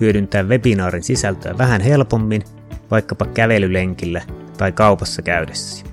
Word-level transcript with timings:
hyödyntää 0.00 0.42
webinaarin 0.42 1.02
sisältöä 1.02 1.58
vähän 1.58 1.80
helpommin, 1.80 2.42
vaikkapa 2.90 3.26
kävelylenkillä 3.26 4.22
tai 4.58 4.72
kaupassa 4.72 5.22
käydessä. 5.22 5.86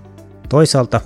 Toisaalta 0.49 1.01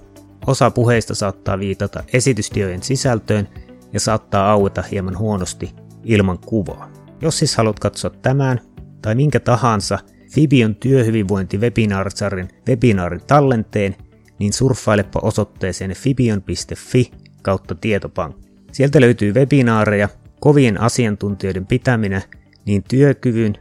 osa 0.47 0.71
puheista 0.71 1.15
saattaa 1.15 1.59
viitata 1.59 2.03
esitystiojen 2.13 2.83
sisältöön 2.83 3.47
ja 3.93 3.99
saattaa 3.99 4.51
aueta 4.51 4.83
hieman 4.91 5.17
huonosti 5.17 5.75
ilman 6.03 6.39
kuvaa. 6.39 6.91
Jos 7.21 7.39
siis 7.39 7.55
haluat 7.55 7.79
katsoa 7.79 8.11
tämän 8.21 8.61
tai 9.01 9.15
minkä 9.15 9.39
tahansa 9.39 9.99
Fibion 10.33 10.75
työhyvinvointi 10.75 11.57
webinaarisarjan 11.57 12.49
webinaarin 12.67 13.21
tallenteen, 13.27 13.95
niin 14.39 14.53
surffailepa 14.53 15.19
osoitteeseen 15.23 15.93
fibion.fi 15.93 17.11
kautta 17.41 17.75
tietopankki. 17.75 18.49
Sieltä 18.71 19.01
löytyy 19.01 19.33
webinaareja, 19.33 20.09
kovien 20.39 20.81
asiantuntijoiden 20.81 21.65
pitäminä 21.65 22.21
niin 22.69 22.83
työkyvyn, 22.89 23.57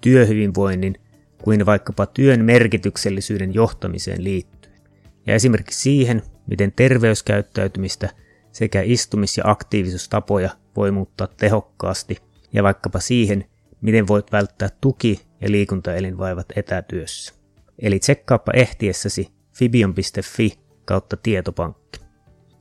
työhyvinvoinnin 0.00 0.94
kuin 1.42 1.66
vaikkapa 1.66 2.06
työn 2.06 2.44
merkityksellisyyden 2.44 3.54
johtamiseen 3.54 4.24
liittyen. 4.24 4.80
Ja 5.26 5.34
esimerkiksi 5.34 5.80
siihen, 5.80 6.22
miten 6.46 6.72
terveyskäyttäytymistä 6.72 8.08
sekä 8.52 8.82
istumis- 8.82 9.38
ja 9.38 9.44
aktiivisuustapoja 9.46 10.50
voi 10.76 10.90
muuttaa 10.90 11.26
tehokkaasti 11.26 12.16
ja 12.52 12.62
vaikkapa 12.62 13.00
siihen, 13.00 13.44
miten 13.80 14.08
voit 14.08 14.32
välttää 14.32 14.68
tuki- 14.80 15.20
ja 15.40 15.50
liikuntaelinvaivat 15.50 16.46
etätyössä. 16.56 17.34
Eli 17.78 17.98
tsekkaappa 17.98 18.52
ehtiessäsi 18.54 19.28
fibion.fi 19.58 20.58
kautta 20.84 21.16
tietopankki. 21.16 22.00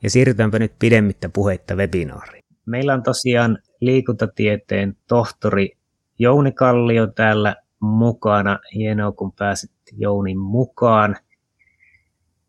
Ja 0.04 0.10
siirrytäänpä 0.10 0.60
nyt 0.60 0.74
pidemmittä 0.80 1.30
puheitta 1.30 1.76
webinaariin. 1.76 2.44
Meillä 2.66 2.94
on 2.94 3.04
tosiaan 3.04 3.58
liikuntatieteen 3.82 4.98
tohtori 5.08 5.81
Jouni 6.22 6.52
Kallio 6.52 7.08
täällä 7.08 7.56
mukana. 7.80 8.60
Hienoa, 8.76 9.12
kun 9.12 9.32
pääsit 9.32 9.72
Jounin 9.92 10.40
mukaan. 10.40 11.16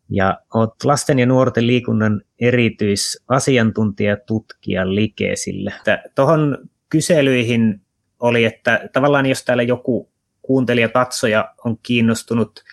Ja 0.09 0.39
olet 0.53 0.83
lasten 0.83 1.19
ja 1.19 1.25
nuorten 1.25 1.67
liikunnan 1.67 2.21
erityisasiantuntija 2.39 4.17
tutkija 4.17 4.95
Likesille. 4.95 5.73
Tuohon 6.15 6.57
kyselyihin 6.89 7.81
oli, 8.19 8.45
että 8.45 8.89
tavallaan 8.93 9.25
jos 9.25 9.45
täällä 9.45 9.63
joku 9.63 10.09
kuuntelija, 10.41 10.89
katsoja 10.89 11.53
on 11.65 11.77
kiinnostunut 11.83 12.63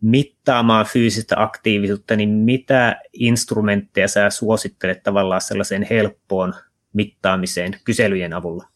mittaamaan 0.00 0.86
fyysistä 0.86 1.42
aktiivisuutta, 1.42 2.16
niin 2.16 2.28
mitä 2.28 3.00
instrumentteja 3.12 4.08
sä 4.08 4.30
suosittelet 4.30 5.02
tavallaan 5.02 5.40
sellaiseen 5.40 5.86
helppoon 5.90 6.54
mittaamiseen 6.92 7.72
kyselyjen 7.84 8.32
avulla? 8.32 8.73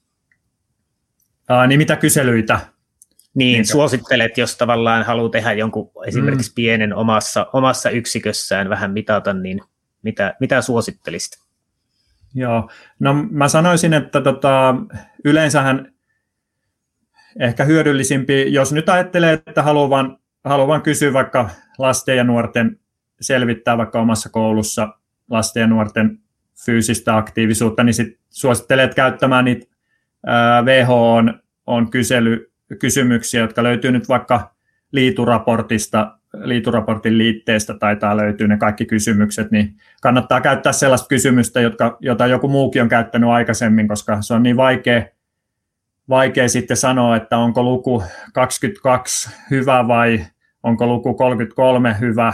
Aa, 1.49 1.67
niin 1.67 1.79
mitä 1.79 1.97
kyselyitä? 1.97 2.61
Niin, 3.35 3.53
Niinkä? 3.53 3.73
suosittelet, 3.73 4.39
jos 4.39 4.57
tavallaan 4.57 5.03
haluaa 5.03 5.29
tehdä 5.29 5.53
jonkun 5.53 5.91
esimerkiksi 6.07 6.51
mm. 6.51 6.55
pienen 6.55 6.95
omassa, 6.95 7.47
omassa 7.53 7.91
yksikössään 7.91 8.69
vähän 8.69 8.91
mitata, 8.91 9.33
niin 9.33 9.61
mitä, 10.03 10.35
mitä 10.41 10.63
suosittelisit? 10.63 11.39
Joo, 12.35 12.71
no 12.99 13.15
mä 13.31 13.49
sanoisin, 13.49 13.95
että 13.95 14.21
tota, 14.21 14.75
yleensähän 15.25 15.93
ehkä 17.41 17.65
hyödyllisimpi, 17.65 18.53
jos 18.53 18.73
nyt 18.73 18.89
ajattelee, 18.89 19.33
että 19.33 19.63
haluan, 19.63 20.19
haluan 20.45 20.83
kysyä 20.83 21.13
vaikka 21.13 21.51
lasten 21.79 22.17
ja 22.17 22.25
nuorten 22.25 22.81
selvittää 23.21 23.79
vaikka 23.79 24.01
omassa 24.01 24.29
koulussa 24.29 24.89
lasten 25.31 25.61
ja 25.61 25.67
nuorten 25.67 26.19
fyysistä 26.65 27.17
aktiivisuutta, 27.17 27.85
niin 27.85 27.95
sit 27.95 28.19
suosittelet 28.31 28.95
käyttämään 28.95 29.45
niitä 29.45 29.67
WHO 30.65 31.15
on, 31.15 31.41
on 31.67 31.91
kysely, 31.91 32.53
kysymyksiä, 32.79 33.41
jotka 33.41 33.63
löytyy 33.63 33.93
nyt 33.93 34.09
vaikka 34.09 34.55
liituraportista, 34.93 36.19
liituraportin 36.35 37.19
liitteestä 37.19 37.75
taitaa 37.75 38.17
löytyä 38.17 38.49
ne 38.49 38.57
kaikki 38.57 38.87
kysymykset, 38.87 39.51
niin 39.51 39.75
kannattaa 40.03 40.41
käyttää 40.41 40.73
sellaista 40.73 41.09
kysymystä, 41.09 41.61
jotka, 41.61 41.97
jota 42.01 42.27
joku 42.27 42.49
muukin 42.49 42.83
on 42.83 42.89
käyttänyt 42.89 43.31
aikaisemmin, 43.31 43.89
koska 43.89 44.23
se 44.23 44.35
on 44.35 44.43
niin 44.43 44.57
vaikea, 44.57 45.03
vaikea 46.09 46.49
sitten 46.49 46.77
sanoa, 46.77 47.17
että 47.17 47.39
onko 47.39 47.63
luku 47.63 48.03
22 48.35 49.31
hyvä 49.51 49.89
vai 49.89 50.27
onko 50.63 50.87
luku 50.87 51.15
33 51.15 51.97
hyvä, 52.01 52.33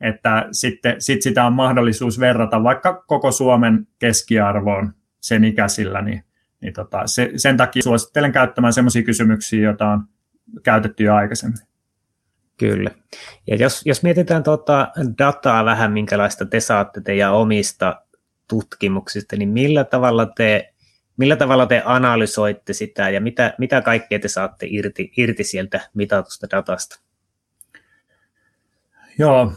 että 0.00 0.48
sitten 0.52 1.00
sit 1.00 1.22
sitä 1.22 1.44
on 1.44 1.52
mahdollisuus 1.52 2.20
verrata 2.20 2.62
vaikka 2.62 3.04
koko 3.06 3.32
Suomen 3.32 3.86
keskiarvoon 3.98 4.92
sen 5.20 5.44
ikäisillä, 5.44 6.02
niin 6.02 6.24
niin 6.60 6.72
tota, 6.72 7.06
se, 7.06 7.30
sen 7.36 7.56
takia 7.56 7.82
suosittelen 7.82 8.32
käyttämään 8.32 8.72
sellaisia 8.72 9.02
kysymyksiä, 9.02 9.62
joita 9.62 9.88
on 9.88 10.04
käytetty 10.62 11.04
jo 11.04 11.14
aikaisemmin. 11.14 11.58
Kyllä. 12.58 12.90
Ja 13.46 13.56
jos, 13.56 13.82
jos 13.84 14.02
mietitään 14.02 14.42
tuota 14.42 14.88
dataa 15.18 15.64
vähän, 15.64 15.92
minkälaista 15.92 16.46
te 16.46 16.60
saatte 16.60 17.00
teidän 17.00 17.32
omista 17.32 18.02
tutkimuksista, 18.48 19.36
niin 19.36 19.48
millä 19.48 19.84
tavalla 19.84 20.26
te, 20.26 20.74
millä 21.16 21.36
tavalla 21.36 21.66
te 21.66 21.82
analysoitte 21.84 22.72
sitä 22.72 23.10
ja 23.10 23.20
mitä, 23.20 23.54
mitä 23.58 23.80
kaikkea 23.80 24.18
te 24.18 24.28
saatte 24.28 24.66
irti, 24.70 25.12
irti 25.16 25.44
sieltä 25.44 25.80
mitatusta 25.94 26.46
datasta? 26.50 27.00
Joo, 29.18 29.52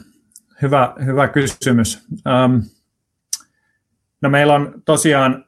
hyvä, 0.62 0.94
hyvä 1.06 1.28
kysymys. 1.28 2.08
Um, 2.12 2.64
no 4.22 4.30
meillä 4.30 4.54
on 4.54 4.82
tosiaan 4.86 5.46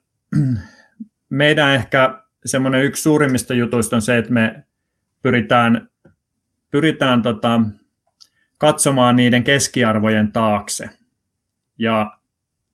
meidän 1.34 1.74
ehkä 1.74 2.24
semmoinen 2.46 2.84
yksi 2.84 3.02
suurimmista 3.02 3.54
jutuista 3.54 3.96
on 3.96 4.02
se, 4.02 4.18
että 4.18 4.34
me 4.34 4.64
pyritään, 5.22 5.90
pyritään 6.72 7.22
tota, 7.22 7.62
katsomaan 8.58 9.16
niiden 9.16 9.44
keskiarvojen 9.44 10.32
taakse. 10.32 10.90
Ja 11.78 12.18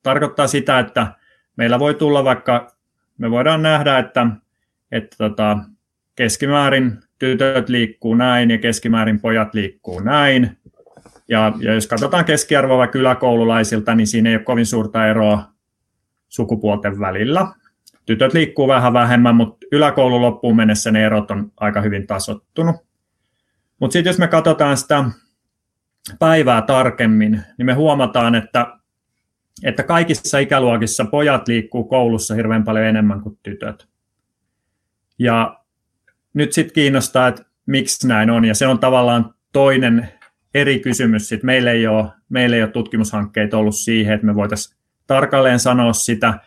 tarkoittaa 0.03 0.47
sitä, 0.47 0.79
että 0.79 1.07
meillä 1.55 1.79
voi 1.79 1.93
tulla 1.93 2.23
vaikka, 2.23 2.75
me 3.17 3.31
voidaan 3.31 3.61
nähdä, 3.61 3.97
että, 3.97 4.27
että 4.91 5.17
tota, 5.17 5.57
keskimäärin 6.15 6.99
tytöt 7.19 7.69
liikkuu 7.69 8.15
näin 8.15 8.51
ja 8.51 8.57
keskimäärin 8.57 9.19
pojat 9.19 9.53
liikkuu 9.53 9.99
näin. 9.99 10.57
Ja, 11.27 11.53
ja 11.59 11.73
jos 11.73 11.87
katsotaan 11.87 12.25
keskiarvoa 12.25 12.77
vaikka 12.77 12.99
yläkoululaisilta, 12.99 13.95
niin 13.95 14.07
siinä 14.07 14.29
ei 14.29 14.35
ole 14.35 14.43
kovin 14.43 14.65
suurta 14.65 15.07
eroa 15.07 15.43
sukupuolten 16.29 16.99
välillä 16.99 17.47
tytöt 18.09 18.33
liikkuu 18.33 18.67
vähän 18.67 18.93
vähemmän, 18.93 19.35
mutta 19.35 19.65
yläkoulun 19.71 20.21
loppuun 20.21 20.55
mennessä 20.55 20.91
ne 20.91 21.05
erot 21.05 21.31
on 21.31 21.51
aika 21.57 21.81
hyvin 21.81 22.07
tasottunut. 22.07 22.75
Mutta 23.79 23.93
sitten 23.93 24.09
jos 24.09 24.17
me 24.17 24.27
katsotaan 24.27 24.77
sitä 24.77 25.03
päivää 26.19 26.61
tarkemmin, 26.61 27.41
niin 27.57 27.65
me 27.65 27.73
huomataan, 27.73 28.35
että, 28.35 28.67
että 29.63 29.83
kaikissa 29.83 30.39
ikäluokissa 30.39 31.05
pojat 31.05 31.47
liikkuu 31.47 31.83
koulussa 31.83 32.35
hirveän 32.35 32.63
paljon 32.63 32.85
enemmän 32.85 33.21
kuin 33.21 33.39
tytöt. 33.43 33.87
Ja 35.19 35.59
nyt 36.33 36.53
sitten 36.53 36.73
kiinnostaa, 36.73 37.27
että 37.27 37.43
miksi 37.65 38.07
näin 38.07 38.29
on, 38.29 38.45
ja 38.45 38.55
se 38.55 38.67
on 38.67 38.79
tavallaan 38.79 39.33
toinen 39.51 40.09
eri 40.53 40.79
kysymys. 40.79 41.29
Sit 41.29 41.43
meillä, 41.43 41.71
ei 41.71 41.87
ole, 41.87 42.05
meillä 42.29 42.55
ei 42.55 42.63
ole 42.63 42.71
tutkimushankkeita 42.71 43.57
ollut 43.57 43.75
siihen, 43.75 44.13
että 44.13 44.25
me 44.25 44.35
voitaisiin 44.35 44.77
tarkalleen 45.07 45.59
sanoa 45.59 45.93
sitä, 45.93 46.39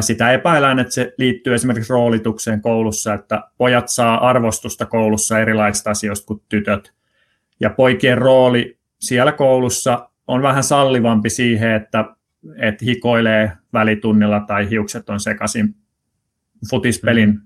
sitä 0.00 0.32
epäillään, 0.32 0.78
että 0.78 0.92
se 0.92 1.14
liittyy 1.18 1.54
esimerkiksi 1.54 1.92
roolitukseen 1.92 2.62
koulussa, 2.62 3.14
että 3.14 3.42
pojat 3.58 3.88
saa 3.88 4.28
arvostusta 4.28 4.86
koulussa 4.86 5.38
erilaisista 5.38 5.90
asioista 5.90 6.26
kuin 6.26 6.42
tytöt. 6.48 6.92
Ja 7.60 7.70
poikien 7.70 8.18
rooli 8.18 8.78
siellä 9.00 9.32
koulussa 9.32 10.08
on 10.26 10.42
vähän 10.42 10.64
sallivampi 10.64 11.30
siihen, 11.30 11.72
että, 11.72 12.04
että 12.58 12.84
hikoilee 12.84 13.52
välitunnilla 13.72 14.40
tai 14.40 14.70
hiukset 14.70 15.10
on 15.10 15.20
sekaisin 15.20 15.74
futispelin 16.70 17.28
mm. 17.28 17.40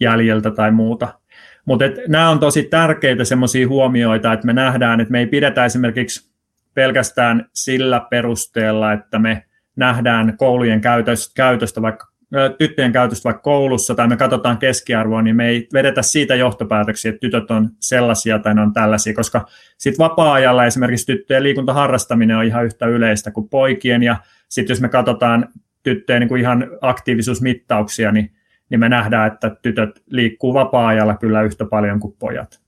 jäljeltä 0.00 0.50
tai 0.50 0.70
muuta. 0.70 1.18
Mutta 1.64 1.84
nämä 2.08 2.30
on 2.30 2.38
tosi 2.38 2.62
tärkeitä 2.62 3.24
semmoisia 3.24 3.68
huomioita, 3.68 4.32
että 4.32 4.46
me 4.46 4.52
nähdään, 4.52 5.00
että 5.00 5.12
me 5.12 5.18
ei 5.18 5.26
pidetä 5.26 5.64
esimerkiksi 5.64 6.34
pelkästään 6.74 7.48
sillä 7.52 8.06
perusteella, 8.10 8.92
että 8.92 9.18
me 9.18 9.44
nähdään 9.76 10.36
koulujen 10.36 10.80
käytöstä, 10.80 11.32
käytöstä 11.36 11.82
vaikka 11.82 12.14
tyttöjen 12.58 12.92
käytöstä 12.92 13.24
vaikka 13.24 13.42
koulussa 13.42 13.94
tai 13.94 14.08
me 14.08 14.16
katsotaan 14.16 14.58
keskiarvoa, 14.58 15.22
niin 15.22 15.36
me 15.36 15.48
ei 15.48 15.68
vedetä 15.72 16.02
siitä 16.02 16.34
johtopäätöksiä, 16.34 17.08
että 17.08 17.20
tytöt 17.20 17.50
on 17.50 17.70
sellaisia 17.80 18.38
tai 18.38 18.54
ne 18.54 18.60
on 18.60 18.72
tällaisia, 18.72 19.14
koska 19.14 19.46
sitten 19.78 20.04
vapaa-ajalla 20.04 20.64
esimerkiksi 20.64 21.06
tyttöjen 21.06 21.42
liikuntaharrastaminen 21.42 22.36
on 22.36 22.44
ihan 22.44 22.64
yhtä 22.64 22.86
yleistä 22.86 23.30
kuin 23.30 23.48
poikien 23.48 24.02
ja 24.02 24.16
sitten 24.48 24.74
jos 24.74 24.80
me 24.80 24.88
katsotaan 24.88 25.48
tyttöjen 25.82 26.20
niin 26.20 26.28
kuin 26.28 26.40
ihan 26.40 26.66
aktiivisuusmittauksia, 26.80 28.12
niin, 28.12 28.32
niin 28.70 28.80
me 28.80 28.88
nähdään, 28.88 29.32
että 29.32 29.56
tytöt 29.62 30.02
liikkuu 30.10 30.54
vapaa-ajalla 30.54 31.16
kyllä 31.16 31.42
yhtä 31.42 31.64
paljon 31.64 32.00
kuin 32.00 32.16
pojat. 32.18 32.60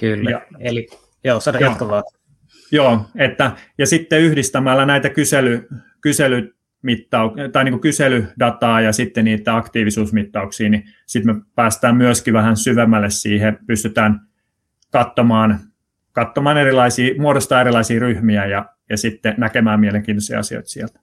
Kyllä, 0.00 0.30
ja, 0.30 0.40
eli 0.58 0.88
joo, 1.24 1.40
saada 1.40 1.58
jatkaa. 1.58 2.02
Joo, 2.72 3.06
että, 3.16 3.52
ja 3.78 3.86
sitten 3.86 4.20
yhdistämällä 4.20 4.86
näitä 4.86 5.10
kysely, 5.10 5.68
kysely 6.00 6.54
mittau- 6.82 7.50
tai 7.52 7.64
niin 7.64 7.80
kyselydataa 7.80 8.80
ja 8.80 8.92
sitten 8.92 9.24
niitä 9.24 9.56
aktiivisuusmittauksia, 9.56 10.68
niin 10.68 10.84
sitten 11.06 11.36
me 11.36 11.42
päästään 11.54 11.96
myöskin 11.96 12.34
vähän 12.34 12.56
syvemmälle 12.56 13.10
siihen, 13.10 13.58
pystytään 13.66 14.20
katsomaan, 14.90 15.60
katsomaan 16.12 16.56
erilaisia, 16.56 17.14
muodostaa 17.18 17.60
erilaisia 17.60 18.00
ryhmiä 18.00 18.46
ja, 18.46 18.64
ja 18.90 18.96
sitten 18.96 19.34
näkemään 19.38 19.80
mielenkiintoisia 19.80 20.38
asioita 20.38 20.68
sieltä. 20.68 21.00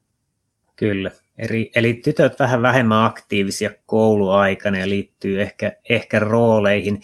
Kyllä. 0.76 1.12
Eli, 1.38 1.72
eli 1.76 1.94
tytöt 1.94 2.40
vähän 2.40 2.62
vähemmän 2.62 3.06
aktiivisia 3.06 3.70
kouluaikana 3.86 4.78
ja 4.78 4.90
liittyy 4.90 5.42
ehkä, 5.42 5.72
ehkä 5.90 6.20
rooleihin. 6.20 7.02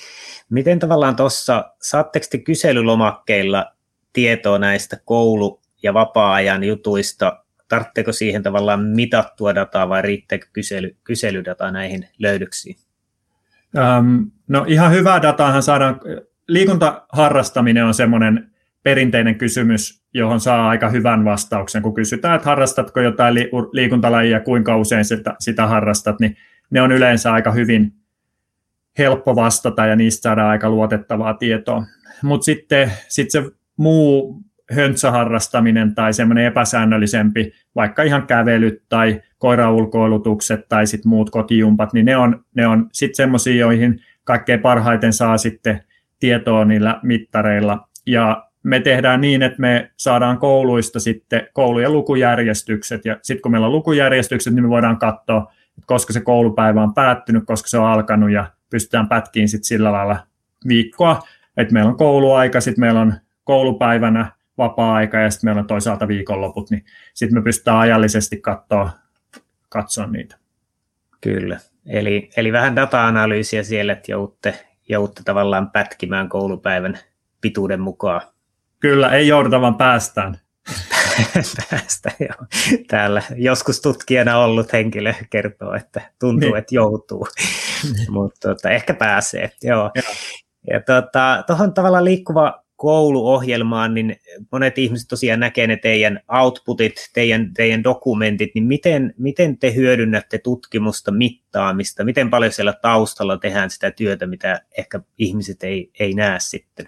Miten 0.49 0.79
tavallaan 0.79 1.15
tuossa, 1.15 1.71
saatteko 1.81 2.25
te 2.31 2.37
kyselylomakkeilla 2.37 3.65
tietoa 4.13 4.59
näistä 4.59 4.97
koulu- 5.05 5.61
ja 5.83 5.93
vapaa-ajan 5.93 6.63
jutuista? 6.63 7.43
Tarvitseeko 7.67 8.11
siihen 8.11 8.43
tavallaan 8.43 8.83
mitattua 8.83 9.55
dataa 9.55 9.89
vai 9.89 10.01
riittääkö 10.01 10.47
kysely, 10.53 10.95
kyselydataa 11.03 11.71
näihin 11.71 12.07
löydöksiin? 12.19 12.75
Um, 13.99 14.31
no 14.47 14.65
ihan 14.67 14.91
hyvää 14.91 15.21
dataahan 15.21 15.63
saadaan. 15.63 15.99
Liikuntaharrastaminen 16.47 17.85
on 17.85 17.93
semmoinen 17.93 18.51
perinteinen 18.83 19.37
kysymys, 19.37 20.03
johon 20.13 20.39
saa 20.39 20.69
aika 20.69 20.89
hyvän 20.89 21.25
vastauksen, 21.25 21.81
kun 21.81 21.93
kysytään, 21.93 22.35
että 22.35 22.49
harrastatko 22.49 22.99
jotain 22.99 23.35
liikuntalajia, 23.71 24.39
kuinka 24.39 24.77
usein 24.77 25.05
sitä, 25.05 25.35
sitä 25.39 25.67
harrastat, 25.67 26.19
niin 26.19 26.37
ne 26.69 26.81
on 26.81 26.91
yleensä 26.91 27.33
aika 27.33 27.51
hyvin 27.51 27.93
helppo 28.97 29.35
vastata 29.35 29.85
ja 29.85 29.95
niistä 29.95 30.21
saadaan 30.21 30.49
aika 30.49 30.69
luotettavaa 30.69 31.33
tietoa. 31.33 31.83
Mutta 32.21 32.45
sitten 32.45 32.91
sit 33.07 33.31
se 33.31 33.43
muu 33.81 34.41
höntsäharrastaminen 34.71 35.95
tai 35.95 36.13
semmoinen 36.13 36.45
epäsäännöllisempi, 36.45 37.51
vaikka 37.75 38.03
ihan 38.03 38.27
kävelyt 38.27 38.83
tai 38.89 39.21
koiraulkoilutukset 39.37 40.69
tai 40.69 40.87
sitten 40.87 41.09
muut 41.09 41.29
kotijumpat, 41.29 41.93
niin 41.93 42.05
ne 42.05 42.17
on, 42.17 42.45
ne 42.55 42.67
on 42.67 42.89
sitten 42.91 43.15
semmoisia, 43.15 43.55
joihin 43.55 44.01
kaikkein 44.23 44.59
parhaiten 44.59 45.13
saa 45.13 45.37
sitten 45.37 45.83
tietoa 46.19 46.65
niillä 46.65 46.99
mittareilla. 47.03 47.87
Ja 48.05 48.47
me 48.63 48.79
tehdään 48.79 49.21
niin, 49.21 49.41
että 49.41 49.61
me 49.61 49.91
saadaan 49.97 50.37
kouluista 50.37 50.99
sitten 50.99 51.47
koulujen 51.53 51.93
lukujärjestykset, 51.93 53.05
ja 53.05 53.17
sitten 53.21 53.41
kun 53.41 53.51
meillä 53.51 53.67
on 53.67 53.73
lukujärjestykset, 53.73 54.53
niin 54.53 54.63
me 54.63 54.69
voidaan 54.69 54.97
katsoa, 54.97 55.51
että 55.77 55.85
koska 55.85 56.13
se 56.13 56.21
koulupäivä 56.21 56.83
on 56.83 56.93
päättynyt, 56.93 57.43
koska 57.45 57.69
se 57.69 57.77
on 57.77 57.87
alkanut, 57.87 58.31
ja 58.31 58.45
pystytään 58.69 59.09
pätkiin 59.09 59.49
sitten 59.49 59.67
sillä 59.67 59.91
lailla 59.91 60.17
viikkoa, 60.67 61.19
että 61.57 61.73
meillä 61.73 61.89
on 61.89 61.97
kouluaika, 61.97 62.61
sitten 62.61 62.81
meillä 62.81 63.01
on 63.01 63.13
koulupäivänä 63.51 64.31
vapaa-aika, 64.57 65.17
ja 65.17 65.29
sitten 65.29 65.47
meillä 65.47 65.59
on 65.59 65.67
toisaalta 65.67 66.07
viikonloput, 66.07 66.69
niin 66.69 66.85
sitten 67.13 67.37
me 67.37 67.43
pystytään 67.43 67.77
ajallisesti 67.77 68.37
katsoa, 68.41 68.89
katsoa 69.69 70.07
niitä. 70.07 70.35
Kyllä, 71.21 71.59
eli, 71.85 72.29
eli 72.37 72.51
vähän 72.51 72.75
data-analyysiä 72.75 73.63
siellä, 73.63 73.93
että 73.93 74.11
joutte, 74.11 74.65
joutte 74.89 75.21
tavallaan 75.25 75.71
pätkimään 75.71 76.29
koulupäivän 76.29 76.99
pituuden 77.41 77.81
mukaan. 77.81 78.21
Kyllä, 78.79 79.09
ei 79.09 79.27
jouduta, 79.27 79.61
vaan 79.61 79.75
päästään. 79.75 80.37
Päästä, 81.69 82.11
joo. 82.19 82.47
Täällä 82.87 83.21
joskus 83.35 83.81
tutkijana 83.81 84.37
ollut 84.37 84.73
henkilö 84.73 85.13
kertoo, 85.29 85.73
että 85.73 86.01
tuntuu, 86.19 86.49
niin. 86.49 86.57
että 86.57 86.75
joutuu, 86.75 87.27
mutta 88.09 88.49
tota, 88.49 88.69
ehkä 88.69 88.93
pääsee. 88.93 89.51
Joo. 89.63 89.91
joo. 89.95 90.13
Ja 90.69 90.81
tuota, 90.81 91.43
tuohon 91.47 91.73
tavallaan 91.73 92.05
liikkuva 92.05 92.60
kouluohjelmaan, 92.81 93.93
niin 93.93 94.15
monet 94.51 94.77
ihmiset 94.77 95.07
tosiaan 95.07 95.39
näkee 95.39 95.67
ne 95.67 95.77
teidän 95.77 96.19
outputit, 96.27 97.09
teidän, 97.13 97.53
teidän 97.53 97.83
dokumentit, 97.83 98.51
niin 98.55 98.63
miten, 98.63 99.13
miten 99.17 99.57
te 99.57 99.75
hyödynnätte 99.75 100.37
tutkimusta, 100.37 101.11
mittaamista, 101.11 102.03
miten 102.03 102.29
paljon 102.29 102.51
siellä 102.51 102.73
taustalla 102.73 103.37
tehdään 103.37 103.69
sitä 103.69 103.91
työtä, 103.91 104.25
mitä 104.25 104.61
ehkä 104.77 104.99
ihmiset 105.17 105.63
ei, 105.63 105.91
ei 105.99 106.13
näe 106.13 106.39
sitten? 106.39 106.87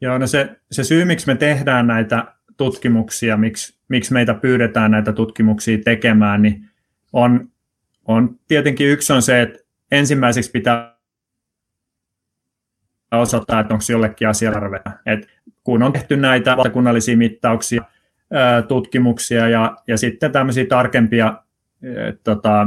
Joo, 0.00 0.18
no 0.18 0.26
se, 0.26 0.48
se 0.70 0.84
syy, 0.84 1.04
miksi 1.04 1.26
me 1.26 1.36
tehdään 1.36 1.86
näitä 1.86 2.24
tutkimuksia, 2.56 3.36
miksi, 3.36 3.78
miksi 3.88 4.12
meitä 4.12 4.34
pyydetään 4.34 4.90
näitä 4.90 5.12
tutkimuksia 5.12 5.78
tekemään, 5.84 6.42
niin 6.42 6.70
on, 7.12 7.48
on 8.04 8.38
tietenkin 8.48 8.88
yksi 8.88 9.12
on 9.12 9.22
se, 9.22 9.42
että 9.42 9.58
ensimmäiseksi 9.92 10.50
pitää 10.50 10.97
osoittaa, 13.12 13.60
että 13.60 13.74
onko 13.74 13.84
jollekin 13.90 14.28
asialla. 14.28 14.80
Et 15.06 15.28
kun 15.64 15.82
on 15.82 15.92
tehty 15.92 16.16
näitä 16.16 16.56
valtakunnallisia 16.56 17.16
mittauksia, 17.16 17.82
tutkimuksia 18.68 19.48
ja, 19.48 19.76
ja 19.86 19.98
sitten 19.98 20.32
tämmöisiä 20.32 20.66
tarkempia 20.66 21.34
tota, 22.24 22.66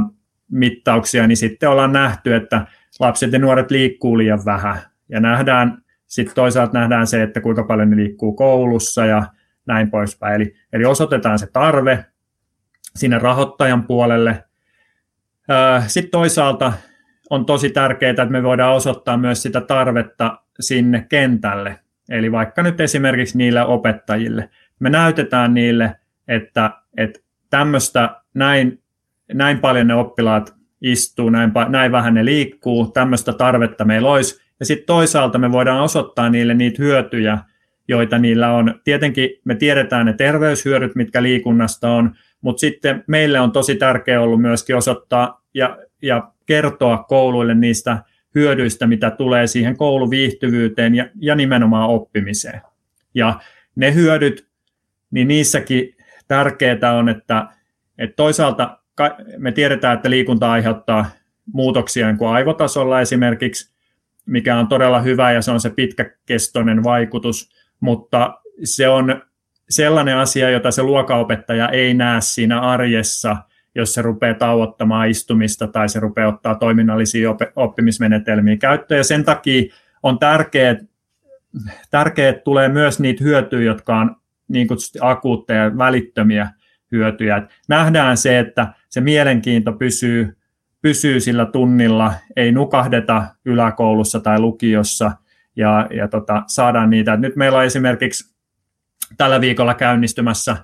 mittauksia, 0.50 1.26
niin 1.26 1.36
sitten 1.36 1.68
ollaan 1.68 1.92
nähty, 1.92 2.34
että 2.34 2.66
lapset 3.00 3.32
ja 3.32 3.38
nuoret 3.38 3.70
liikkuu 3.70 4.18
liian 4.18 4.44
vähän. 4.44 4.78
Ja 5.08 5.20
nähdään 5.20 5.82
sitten 6.06 6.34
toisaalta 6.34 6.78
nähdään 6.78 7.06
se, 7.06 7.22
että 7.22 7.40
kuinka 7.40 7.64
paljon 7.64 7.90
ne 7.90 7.96
liikkuu 7.96 8.32
koulussa 8.32 9.06
ja 9.06 9.22
näin 9.66 9.90
poispäin. 9.90 10.34
Eli, 10.34 10.54
eli 10.72 10.84
osoitetaan 10.84 11.38
se 11.38 11.46
tarve 11.52 12.04
sinne 12.96 13.18
rahoittajan 13.18 13.86
puolelle. 13.86 14.44
Sitten 15.86 16.10
toisaalta 16.10 16.72
on 17.32 17.46
tosi 17.46 17.70
tärkeää, 17.70 18.10
että 18.10 18.26
me 18.26 18.42
voidaan 18.42 18.74
osoittaa 18.74 19.16
myös 19.16 19.42
sitä 19.42 19.60
tarvetta 19.60 20.38
sinne 20.60 21.06
kentälle. 21.08 21.78
Eli 22.10 22.32
vaikka 22.32 22.62
nyt 22.62 22.80
esimerkiksi 22.80 23.38
niille 23.38 23.64
opettajille. 23.64 24.50
Me 24.80 24.90
näytetään 24.90 25.54
niille, 25.54 25.96
että, 26.28 26.70
että 26.96 27.20
tämmöistä 27.50 28.16
näin, 28.34 28.82
näin 29.32 29.58
paljon 29.58 29.86
ne 29.86 29.94
oppilaat 29.94 30.54
istuu, 30.82 31.30
näin, 31.30 31.52
näin 31.68 31.92
vähän 31.92 32.14
ne 32.14 32.24
liikkuu, 32.24 32.86
tämmöistä 32.86 33.32
tarvetta 33.32 33.84
meillä 33.84 34.10
olisi, 34.10 34.42
ja 34.60 34.66
sitten 34.66 34.86
toisaalta 34.86 35.38
me 35.38 35.52
voidaan 35.52 35.82
osoittaa 35.82 36.30
niille 36.30 36.54
niitä 36.54 36.82
hyötyjä, 36.82 37.38
joita 37.88 38.18
niillä 38.18 38.52
on. 38.52 38.80
Tietenkin 38.84 39.30
me 39.44 39.54
tiedetään 39.54 40.06
ne 40.06 40.12
terveyshyödyt, 40.12 40.94
mitkä 40.94 41.22
liikunnasta 41.22 41.90
on, 41.90 42.14
mutta 42.40 42.60
sitten 42.60 43.04
meille 43.06 43.40
on 43.40 43.52
tosi 43.52 43.74
tärkeää 43.74 44.20
ollut 44.20 44.40
myöskin 44.40 44.76
osoittaa 44.76 45.44
ja, 45.54 45.78
ja 46.02 46.31
kertoa 46.46 46.98
kouluille 46.98 47.54
niistä 47.54 48.02
hyödyistä, 48.34 48.86
mitä 48.86 49.10
tulee 49.10 49.46
siihen 49.46 49.76
kouluviihtyvyyteen 49.76 50.94
ja, 50.94 51.08
ja 51.20 51.34
nimenomaan 51.34 51.90
oppimiseen. 51.90 52.60
Ja 53.14 53.40
ne 53.76 53.94
hyödyt, 53.94 54.46
niin 55.10 55.28
niissäkin 55.28 55.96
tärkeää 56.28 56.92
on, 56.98 57.08
että, 57.08 57.46
että 57.98 58.16
toisaalta 58.16 58.78
me 59.38 59.52
tiedetään, 59.52 59.96
että 59.96 60.10
liikunta 60.10 60.52
aiheuttaa 60.52 61.10
muutoksia 61.52 62.06
niin 62.06 62.18
kuin 62.18 62.30
aivotasolla 62.30 63.00
esimerkiksi, 63.00 63.72
mikä 64.26 64.56
on 64.56 64.68
todella 64.68 65.00
hyvä 65.00 65.32
ja 65.32 65.42
se 65.42 65.50
on 65.50 65.60
se 65.60 65.70
pitkäkestoinen 65.70 66.84
vaikutus, 66.84 67.50
mutta 67.80 68.38
se 68.64 68.88
on 68.88 69.22
sellainen 69.70 70.16
asia, 70.16 70.50
jota 70.50 70.70
se 70.70 70.82
luokaopettaja 70.82 71.68
ei 71.68 71.94
näe 71.94 72.20
siinä 72.20 72.60
arjessa, 72.60 73.36
jos 73.74 73.94
se 73.94 74.02
rupeaa 74.02 74.34
tauottamaan 74.34 75.08
istumista 75.08 75.66
tai 75.66 75.88
se 75.88 76.00
rupeaa 76.00 76.28
ottaa 76.28 76.54
toiminnallisia 76.54 77.34
oppimismenetelmiä 77.56 78.56
käyttöön. 78.56 78.98
Ja 78.98 79.04
sen 79.04 79.24
takia 79.24 79.74
on 80.02 80.18
tärkeää, 80.18 80.76
tärkeää 81.90 82.32
tulee 82.32 82.68
myös 82.68 83.00
niitä 83.00 83.24
hyötyjä, 83.24 83.66
jotka 83.66 83.96
on 83.96 84.16
niin 84.48 84.68
kutsusti 84.68 84.98
akuutteja 85.02 85.64
ja 85.64 85.78
välittömiä 85.78 86.50
hyötyjä. 86.92 87.48
nähdään 87.68 88.16
se, 88.16 88.38
että 88.38 88.72
se 88.88 89.00
mielenkiinto 89.00 89.72
pysyy 89.72 90.36
pysyy 90.82 91.20
sillä 91.20 91.46
tunnilla, 91.46 92.14
ei 92.36 92.52
nukahdeta 92.52 93.26
yläkoulussa 93.44 94.20
tai 94.20 94.40
lukiossa 94.40 95.12
ja, 95.56 95.88
ja 95.96 96.08
tota, 96.08 96.42
saadaan 96.46 96.90
niitä. 96.90 97.16
nyt 97.16 97.36
meillä 97.36 97.58
on 97.58 97.64
esimerkiksi 97.64 98.34
tällä 99.16 99.40
viikolla 99.40 99.74
käynnistymässä 99.74 100.56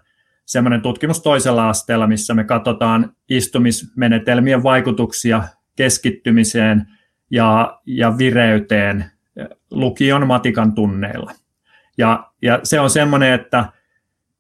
semmoinen 0.49 0.83
tutkimus 0.83 1.23
toisella 1.23 1.69
asteella, 1.69 2.07
missä 2.07 2.35
me 2.35 2.45
katsotaan 2.45 3.13
istumismenetelmien 3.29 4.63
vaikutuksia 4.63 5.43
keskittymiseen 5.77 6.87
ja, 7.31 7.81
ja 7.87 8.19
vireyteen 8.19 9.05
lukion 9.71 10.27
matikan 10.27 10.75
tunneilla. 10.75 11.33
Ja, 11.99 12.31
ja 12.43 12.61
se 12.63 12.81
on 12.81 12.91
semmoinen, 12.91 13.33
että 13.33 13.65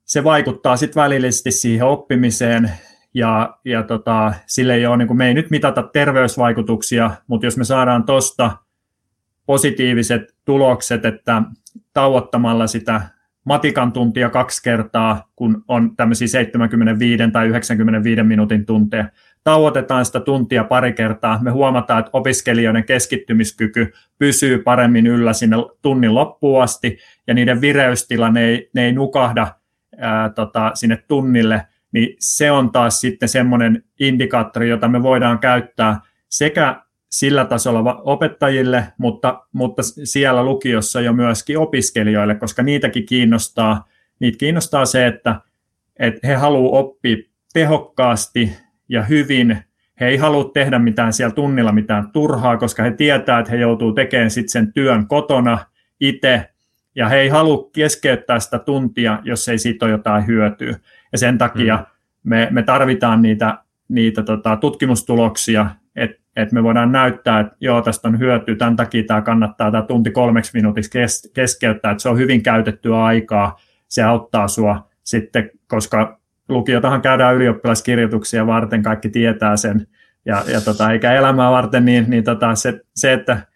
se 0.04 0.24
vaikuttaa 0.24 0.76
sitten 0.76 1.02
välillisesti 1.02 1.50
siihen 1.50 1.86
oppimiseen 1.86 2.72
ja, 3.14 3.58
ja 3.64 3.82
tota, 3.82 4.32
sille 4.46 4.74
ei 4.74 4.86
ole, 4.86 4.96
niin 4.96 5.08
kuin, 5.08 5.18
me 5.18 5.28
ei 5.28 5.34
nyt 5.34 5.50
mitata 5.50 5.82
terveysvaikutuksia, 5.82 7.10
mutta 7.26 7.46
jos 7.46 7.56
me 7.56 7.64
saadaan 7.64 8.04
tuosta 8.04 8.56
positiiviset 9.46 10.22
tulokset, 10.44 11.04
että 11.04 11.42
tauottamalla 11.92 12.66
sitä 12.66 13.00
matikan 13.44 13.92
tuntia 13.92 14.30
kaksi 14.30 14.62
kertaa, 14.62 15.30
kun 15.36 15.64
on 15.68 15.96
tämmöisiä 15.96 16.28
75 16.28 17.22
tai 17.32 17.46
95 17.46 18.22
minuutin 18.22 18.66
tunteja, 18.66 19.08
tauotetaan 19.44 20.04
sitä 20.04 20.20
tuntia 20.20 20.64
pari 20.64 20.92
kertaa, 20.92 21.42
me 21.42 21.50
huomataan, 21.50 22.00
että 22.00 22.10
opiskelijoiden 22.12 22.84
keskittymiskyky 22.84 23.92
pysyy 24.18 24.58
paremmin 24.58 25.06
yllä 25.06 25.32
sinne 25.32 25.56
tunnin 25.82 26.14
loppuun 26.14 26.62
asti, 26.62 26.98
ja 27.26 27.34
niiden 27.34 27.60
vireystila, 27.60 28.30
ne 28.30 28.44
ei, 28.44 28.70
ne 28.74 28.84
ei 28.84 28.92
nukahda 28.92 29.46
ää, 29.98 30.30
tota, 30.30 30.70
sinne 30.74 31.04
tunnille, 31.08 31.66
niin 31.92 32.16
se 32.18 32.50
on 32.50 32.72
taas 32.72 33.00
sitten 33.00 33.28
semmoinen 33.28 33.84
indikaattori, 34.00 34.68
jota 34.68 34.88
me 34.88 35.02
voidaan 35.02 35.38
käyttää 35.38 36.00
sekä 36.28 36.82
sillä 37.10 37.44
tasolla 37.44 38.00
opettajille, 38.04 38.86
mutta, 38.98 39.44
mutta 39.52 39.82
siellä 40.04 40.44
lukiossa 40.44 41.00
jo 41.00 41.12
myöskin 41.12 41.58
opiskelijoille, 41.58 42.34
koska 42.34 42.62
niitäkin 42.62 43.06
kiinnostaa, 43.06 43.88
niitä 44.20 44.38
kiinnostaa 44.38 44.86
se, 44.86 45.06
että, 45.06 45.40
että 45.98 46.26
he 46.26 46.34
haluavat 46.34 46.86
oppia 46.86 47.16
tehokkaasti 47.52 48.56
ja 48.88 49.02
hyvin. 49.02 49.58
He 50.00 50.06
ei 50.06 50.16
halua 50.16 50.50
tehdä 50.54 50.78
mitään 50.78 51.12
siellä 51.12 51.34
tunnilla 51.34 51.72
mitään 51.72 52.10
turhaa, 52.12 52.56
koska 52.56 52.82
he 52.82 52.90
tietää, 52.90 53.38
että 53.38 53.52
he 53.52 53.56
joutuu 53.56 53.92
tekemään 53.92 54.30
sitten 54.30 54.52
sen 54.52 54.72
työn 54.72 55.06
kotona 55.06 55.58
itse, 56.00 56.48
ja 56.94 57.08
he 57.08 57.16
ei 57.16 57.28
halua 57.28 57.70
keskeyttää 57.72 58.40
sitä 58.40 58.58
tuntia, 58.58 59.18
jos 59.22 59.48
ei 59.48 59.58
siitä 59.58 59.84
ole 59.84 59.92
jotain 59.92 60.26
hyötyä. 60.26 60.76
Ja 61.12 61.18
sen 61.18 61.38
takia 61.38 61.76
mm. 61.76 61.84
me, 62.22 62.48
me 62.50 62.62
tarvitaan 62.62 63.22
niitä, 63.22 63.58
niitä 63.88 64.22
tota, 64.22 64.56
tutkimustuloksia, 64.56 65.66
että 66.00 66.22
et 66.36 66.52
me 66.52 66.62
voidaan 66.62 66.92
näyttää, 66.92 67.40
että 67.40 67.56
joo, 67.60 67.82
tästä 67.82 68.08
on 68.08 68.18
hyötyä, 68.18 68.56
tämän 68.56 68.76
takia 68.76 69.02
tämä 69.06 69.22
kannattaa 69.22 69.70
tämä 69.70 69.82
tunti 69.82 70.10
kolmeksi 70.10 70.50
minuutiksi 70.54 70.90
kes, 70.90 71.30
keskeyttää, 71.34 71.90
että 71.90 72.02
se 72.02 72.08
on 72.08 72.18
hyvin 72.18 72.42
käytettyä 72.42 73.04
aikaa, 73.04 73.56
se 73.88 74.02
auttaa 74.02 74.48
sua 74.48 74.88
sitten, 75.04 75.50
koska 75.68 76.20
lukiotahan 76.48 77.02
käydään 77.02 77.34
ylioppilaskirjoituksia 77.34 78.46
varten, 78.46 78.82
kaikki 78.82 79.08
tietää 79.08 79.56
sen, 79.56 79.86
ja, 80.24 80.44
ja 80.52 80.60
tota, 80.60 80.92
eikä 80.92 81.12
elämää 81.12 81.50
varten, 81.50 81.84
niin, 81.84 82.04
niin 82.08 82.24
tota, 82.24 82.54
se, 82.54 82.80
se, 82.94 83.12
että 83.12 83.46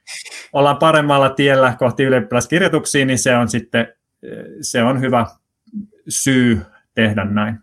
ollaan 0.52 0.76
paremmalla 0.76 1.30
tiellä 1.30 1.76
kohti 1.78 2.04
ylioppilaskirjoituksia, 2.04 3.06
niin 3.06 3.18
se 3.18 3.36
on 3.36 3.48
sitten 3.48 3.88
se 4.60 4.82
on 4.82 5.00
hyvä 5.00 5.26
syy 6.08 6.60
tehdä 6.94 7.24
näin. 7.24 7.58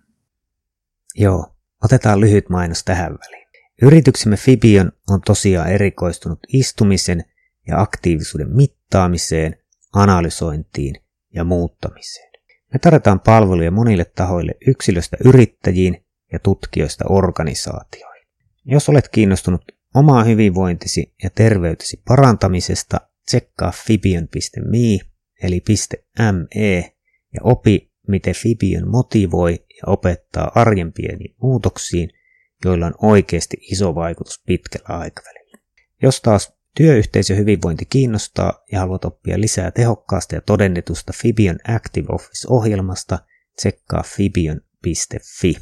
Joo, 1.15 1.55
otetaan 1.83 2.19
lyhyt 2.19 2.49
mainos 2.49 2.83
tähän 2.83 3.11
väliin. 3.11 3.48
Yrityksemme 3.81 4.37
Fibion 4.37 4.91
on 5.09 5.21
tosiaan 5.21 5.71
erikoistunut 5.71 6.39
istumisen 6.47 7.23
ja 7.67 7.81
aktiivisuuden 7.81 8.55
mittaamiseen, 8.55 9.55
analysointiin 9.93 10.95
ja 11.33 11.43
muuttamiseen. 11.43 12.29
Me 12.73 12.79
tarjotaan 12.79 13.19
palveluja 13.19 13.71
monille 13.71 14.05
tahoille 14.05 14.55
yksilöstä 14.67 15.17
yrittäjiin 15.25 16.05
ja 16.31 16.39
tutkijoista 16.39 17.05
organisaatioihin. 17.09 18.27
Jos 18.65 18.89
olet 18.89 19.09
kiinnostunut 19.09 19.61
omaa 19.95 20.23
hyvinvointisi 20.23 21.13
ja 21.23 21.29
terveytesi 21.29 22.01
parantamisesta, 22.07 23.01
tsekkaa 23.25 23.71
fibion.me 23.85 24.99
eli 25.43 25.63
.me 26.19 26.93
ja 27.33 27.41
opi, 27.43 27.91
miten 28.07 28.35
Fibion 28.35 28.87
motivoi 28.87 29.53
ja 29.53 29.83
opettaa 29.87 30.51
arjen 30.55 30.93
pieniin 30.93 31.35
muutoksiin, 31.41 32.09
joilla 32.65 32.85
on 32.85 32.95
oikeasti 33.01 33.57
iso 33.61 33.95
vaikutus 33.95 34.41
pitkällä 34.45 34.99
aikavälillä. 34.99 35.57
Jos 36.01 36.21
taas 36.21 36.53
työyhteisö 36.75 37.35
hyvinvointi 37.35 37.85
kiinnostaa 37.85 38.63
ja 38.71 38.79
haluat 38.79 39.05
oppia 39.05 39.41
lisää 39.41 39.71
tehokkaasta 39.71 40.35
ja 40.35 40.41
todennetusta 40.41 41.13
Fibion 41.15 41.59
Active 41.75 42.07
Office-ohjelmasta, 42.11 43.19
tsekkaa 43.55 44.03
fibion.fi. 44.03 45.57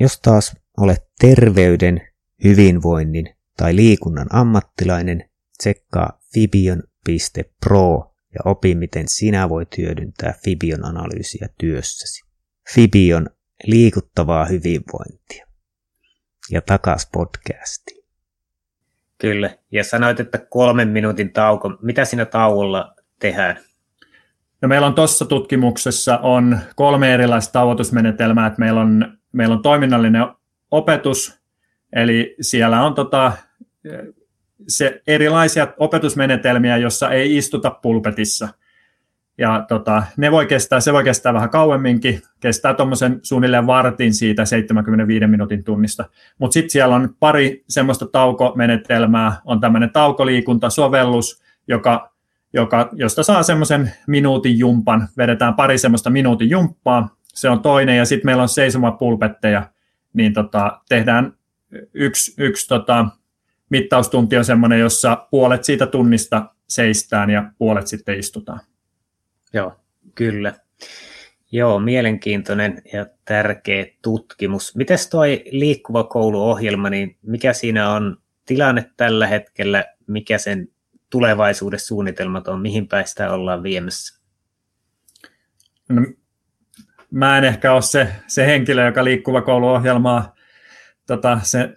Jos 0.00 0.20
taas 0.20 0.56
olet 0.76 1.02
terveyden, 1.18 2.00
hyvinvoinnin 2.44 3.36
tai 3.56 3.76
liikunnan 3.76 4.26
ammattilainen, 4.30 5.30
tsekkaa 5.58 6.20
fibion.pro 6.34 8.14
ja 8.34 8.40
opi, 8.44 8.74
miten 8.74 9.08
sinä 9.08 9.48
voit 9.48 9.78
hyödyntää 9.78 10.34
Fibion 10.44 10.84
analyysiä 10.84 11.48
työssäsi. 11.58 12.22
Fibion 12.74 13.30
liikuttavaa 13.66 14.44
hyvinvointia. 14.44 15.45
Ja 16.50 16.60
takas 16.60 17.08
podcastiin. 17.12 18.04
Kyllä, 19.18 19.50
ja 19.72 19.84
sanoit, 19.84 20.20
että 20.20 20.38
kolmen 20.38 20.88
minuutin 20.88 21.32
tauko. 21.32 21.78
Mitä 21.82 22.04
siinä 22.04 22.24
tauolla 22.24 22.94
tehdään? 23.20 23.56
No 24.62 24.68
meillä 24.68 24.86
on 24.86 24.94
tuossa 24.94 25.24
tutkimuksessa 25.24 26.18
on 26.18 26.58
kolme 26.76 27.14
erilaista 27.14 27.52
tauotusmenetelmää. 27.52 28.46
Että 28.46 28.60
meillä, 28.60 28.80
on, 28.80 29.18
meillä 29.32 29.54
on 29.54 29.62
toiminnallinen 29.62 30.26
opetus, 30.70 31.40
eli 31.92 32.36
siellä 32.40 32.82
on 32.82 32.94
tota, 32.94 33.32
se 34.68 35.02
erilaisia 35.06 35.74
opetusmenetelmiä, 35.78 36.76
jossa 36.76 37.10
ei 37.10 37.36
istuta 37.36 37.70
pulpetissa. 37.70 38.48
Ja 39.38 39.64
tota, 39.68 40.02
ne 40.16 40.30
voi 40.30 40.46
kestää, 40.46 40.80
se 40.80 40.92
voi 40.92 41.04
kestää 41.04 41.34
vähän 41.34 41.50
kauemminkin, 41.50 42.22
kestää 42.40 42.74
tuommoisen 42.74 43.20
suunnilleen 43.22 43.66
vartin 43.66 44.14
siitä 44.14 44.44
75 44.44 45.26
minuutin 45.26 45.64
tunnista. 45.64 46.04
Mutta 46.38 46.54
sitten 46.54 46.70
siellä 46.70 46.94
on 46.94 47.14
pari 47.20 47.64
semmoista 47.68 48.06
taukomenetelmää, 48.06 49.40
on 49.44 49.60
tämmöinen 49.60 49.90
taukoliikuntasovellus, 49.90 51.42
joka, 51.68 52.12
joka, 52.52 52.88
josta 52.92 53.22
saa 53.22 53.42
semmoisen 53.42 53.92
minuutin 54.06 54.58
jumpan, 54.58 55.08
vedetään 55.16 55.54
pari 55.54 55.78
semmoista 55.78 56.10
minuutin 56.10 56.50
jumppaa, 56.50 57.16
se 57.22 57.48
on 57.48 57.62
toinen, 57.62 57.96
ja 57.96 58.04
sitten 58.04 58.28
meillä 58.28 58.42
on 58.42 58.48
seisomapulpetteja, 58.48 59.70
niin 60.12 60.32
tota, 60.32 60.80
tehdään 60.88 61.32
yksi, 61.94 62.34
yksi 62.38 62.68
tota, 62.68 63.06
mittaustunti 63.70 64.36
on 64.36 64.44
semmoinen, 64.44 64.80
jossa 64.80 65.26
puolet 65.30 65.64
siitä 65.64 65.86
tunnista 65.86 66.50
seistään 66.68 67.30
ja 67.30 67.50
puolet 67.58 67.86
sitten 67.86 68.18
istutaan. 68.18 68.60
Joo, 69.56 69.72
kyllä. 70.14 70.52
Joo, 71.52 71.78
mielenkiintoinen 71.80 72.82
ja 72.92 73.06
tärkeä 73.24 73.86
tutkimus. 74.02 74.76
Mites 74.76 75.08
toi 75.08 75.44
liikkuva 75.50 76.04
kouluohjelma, 76.04 76.90
niin 76.90 77.16
mikä 77.22 77.52
siinä 77.52 77.90
on 77.90 78.16
tilanne 78.46 78.90
tällä 78.96 79.26
hetkellä, 79.26 79.84
mikä 80.06 80.38
sen 80.38 80.68
tulevaisuudessa 81.10 81.86
suunnitelmat 81.86 82.48
on, 82.48 82.60
mihin 82.60 82.88
päin 82.88 83.06
sitä 83.06 83.32
ollaan 83.32 83.62
viemässä? 83.62 84.20
No, 85.88 86.02
mä 87.10 87.38
en 87.38 87.44
ehkä 87.44 87.72
ole 87.72 87.82
se, 87.82 88.08
se 88.26 88.46
henkilö, 88.46 88.86
joka 88.86 89.04
liikkuva 89.04 89.42
kouluohjelmaa 89.42 90.34
tota, 91.06 91.40
se 91.42 91.74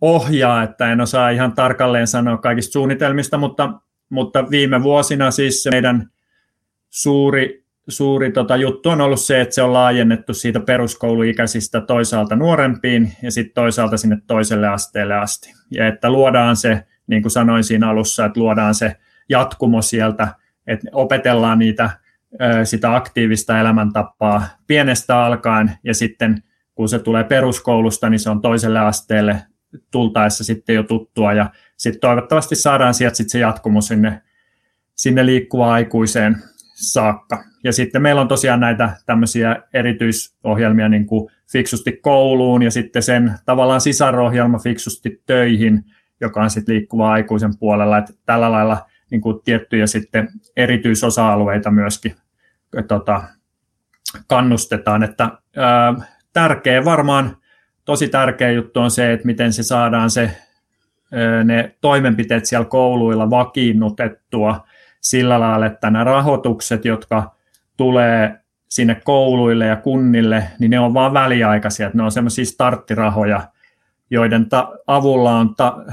ohjaa, 0.00 0.62
että 0.62 0.92
en 0.92 1.00
osaa 1.00 1.30
ihan 1.30 1.52
tarkalleen 1.52 2.06
sanoa 2.06 2.38
kaikista 2.38 2.72
suunnitelmista, 2.72 3.38
mutta, 3.38 3.72
mutta 4.10 4.50
viime 4.50 4.82
vuosina 4.82 5.30
siis 5.30 5.68
meidän 5.70 6.10
suuri, 6.90 7.64
suuri 7.88 8.32
tota, 8.32 8.56
juttu 8.56 8.88
on 8.88 9.00
ollut 9.00 9.20
se, 9.20 9.40
että 9.40 9.54
se 9.54 9.62
on 9.62 9.72
laajennettu 9.72 10.34
siitä 10.34 10.60
peruskouluikäisistä 10.60 11.80
toisaalta 11.80 12.36
nuorempiin 12.36 13.12
ja 13.22 13.30
sitten 13.30 13.54
toisaalta 13.54 13.96
sinne 13.96 14.18
toiselle 14.26 14.68
asteelle 14.68 15.14
asti. 15.14 15.54
Ja 15.70 15.86
että 15.86 16.10
luodaan 16.10 16.56
se, 16.56 16.86
niin 17.06 17.22
kuin 17.22 17.32
sanoin 17.32 17.64
siinä 17.64 17.88
alussa, 17.88 18.24
että 18.24 18.40
luodaan 18.40 18.74
se 18.74 18.96
jatkumo 19.28 19.82
sieltä, 19.82 20.28
että 20.66 20.90
opetellaan 20.92 21.58
niitä 21.58 21.90
sitä 22.64 22.96
aktiivista 22.96 23.60
elämäntapaa 23.60 24.42
pienestä 24.66 25.24
alkaen 25.24 25.72
ja 25.84 25.94
sitten 25.94 26.42
kun 26.74 26.88
se 26.88 26.98
tulee 26.98 27.24
peruskoulusta, 27.24 28.10
niin 28.10 28.20
se 28.20 28.30
on 28.30 28.40
toiselle 28.40 28.78
asteelle 28.80 29.42
tultaessa 29.90 30.44
sitten 30.44 30.74
jo 30.74 30.82
tuttua 30.82 31.32
ja 31.32 31.50
sitten 31.76 32.00
toivottavasti 32.00 32.56
saadaan 32.56 32.94
sieltä 32.94 33.16
sitten 33.16 33.30
se 33.30 33.38
jatkumo 33.38 33.80
sinne, 33.80 34.22
sinne 34.94 35.26
liikkuvaan 35.26 35.72
aikuiseen 35.72 36.36
saakka. 36.80 37.44
Ja 37.64 37.72
sitten 37.72 38.02
meillä 38.02 38.20
on 38.20 38.28
tosiaan 38.28 38.60
näitä 38.60 38.90
tämmöisiä 39.06 39.56
erityisohjelmia 39.74 40.88
niin 40.88 41.06
kuin 41.06 41.30
fiksusti 41.52 41.92
kouluun 41.92 42.62
ja 42.62 42.70
sitten 42.70 43.02
sen 43.02 43.34
tavallaan 43.44 43.80
sisarohjelma 43.80 44.58
fiksusti 44.58 45.22
töihin, 45.26 45.84
joka 46.20 46.42
on 46.42 46.50
sitten 46.50 46.74
liikkuva 46.74 47.12
aikuisen 47.12 47.58
puolella. 47.58 47.98
Että 47.98 48.12
tällä 48.26 48.52
lailla 48.52 48.86
niin 49.10 49.20
kuin 49.20 49.40
tiettyjä 49.44 49.86
sitten 49.86 50.28
erityisosa-alueita 50.56 51.70
myöskin 51.70 52.14
tota, 52.88 53.22
kannustetaan. 54.26 55.02
Että, 55.02 55.30
ää, 55.56 55.94
tärkeä 56.32 56.84
varmaan 56.84 57.36
tosi 57.84 58.08
tärkeä 58.08 58.50
juttu 58.50 58.80
on 58.80 58.90
se, 58.90 59.12
että 59.12 59.26
miten 59.26 59.52
se 59.52 59.62
saadaan 59.62 60.10
se, 60.10 60.36
ne 61.44 61.76
toimenpiteet 61.80 62.46
siellä 62.46 62.64
kouluilla 62.64 63.30
vakiinnutettua 63.30 64.66
sillä 65.00 65.40
lailla, 65.40 65.66
että 65.66 65.90
nämä 65.90 66.04
rahoitukset, 66.04 66.84
jotka 66.84 67.34
tulee 67.76 68.40
sinne 68.68 69.00
kouluille 69.04 69.66
ja 69.66 69.76
kunnille, 69.76 70.44
niin 70.58 70.70
ne 70.70 70.80
on 70.80 70.94
vain 70.94 71.12
väliaikaisia, 71.12 71.90
ne 71.94 72.02
on 72.02 72.12
semmoisia 72.12 72.44
starttirahoja, 72.44 73.42
joiden 74.10 74.48
ta- 74.48 74.72
avulla 74.86 75.38
on 75.38 75.54
ta- 75.54 75.84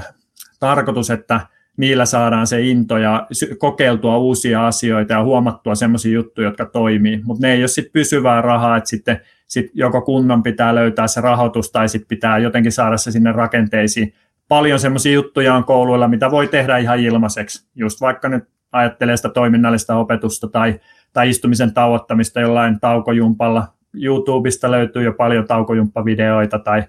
tarkoitus, 0.59 1.09
että 1.09 1.41
niillä 1.77 2.05
saadaan 2.05 2.47
se 2.47 2.61
into 2.61 2.97
ja 2.97 3.27
kokeiltua 3.57 4.17
uusia 4.17 4.67
asioita 4.67 5.13
ja 5.13 5.23
huomattua 5.23 5.75
semmoisia 5.75 6.13
juttuja, 6.13 6.47
jotka 6.47 6.65
toimii, 6.65 7.21
mutta 7.23 7.47
ne 7.47 7.53
ei 7.53 7.61
ole 7.61 7.67
sitten 7.67 7.93
pysyvää 7.93 8.41
rahaa, 8.41 8.77
että 8.77 8.89
sitten 8.89 9.21
sit 9.47 9.71
joko 9.73 10.01
kunnan 10.01 10.43
pitää 10.43 10.75
löytää 10.75 11.07
se 11.07 11.21
rahoitus 11.21 11.71
tai 11.71 11.89
sitten 11.89 12.07
pitää 12.07 12.37
jotenkin 12.37 12.71
saada 12.71 12.97
se 12.97 13.11
sinne 13.11 13.31
rakenteisiin. 13.31 14.13
Paljon 14.47 14.79
semmoisia 14.79 15.13
juttuja 15.13 15.55
on 15.55 15.63
kouluilla, 15.63 16.07
mitä 16.07 16.31
voi 16.31 16.47
tehdä 16.47 16.77
ihan 16.77 16.99
ilmaiseksi, 16.99 17.67
just 17.75 18.01
vaikka 18.01 18.29
nyt 18.29 18.43
ajattelee 18.77 19.17
sitä 19.17 19.29
toiminnallista 19.29 19.95
opetusta 19.95 20.47
tai, 20.47 20.79
tai 21.13 21.29
istumisen 21.29 21.73
tauottamista 21.73 22.39
jollain 22.39 22.79
taukojumpalla. 22.79 23.67
YouTubesta 23.93 24.71
löytyy 24.71 25.03
jo 25.03 25.13
paljon 25.13 25.47
taukojumppavideoita 25.47 26.59
tai, 26.59 26.83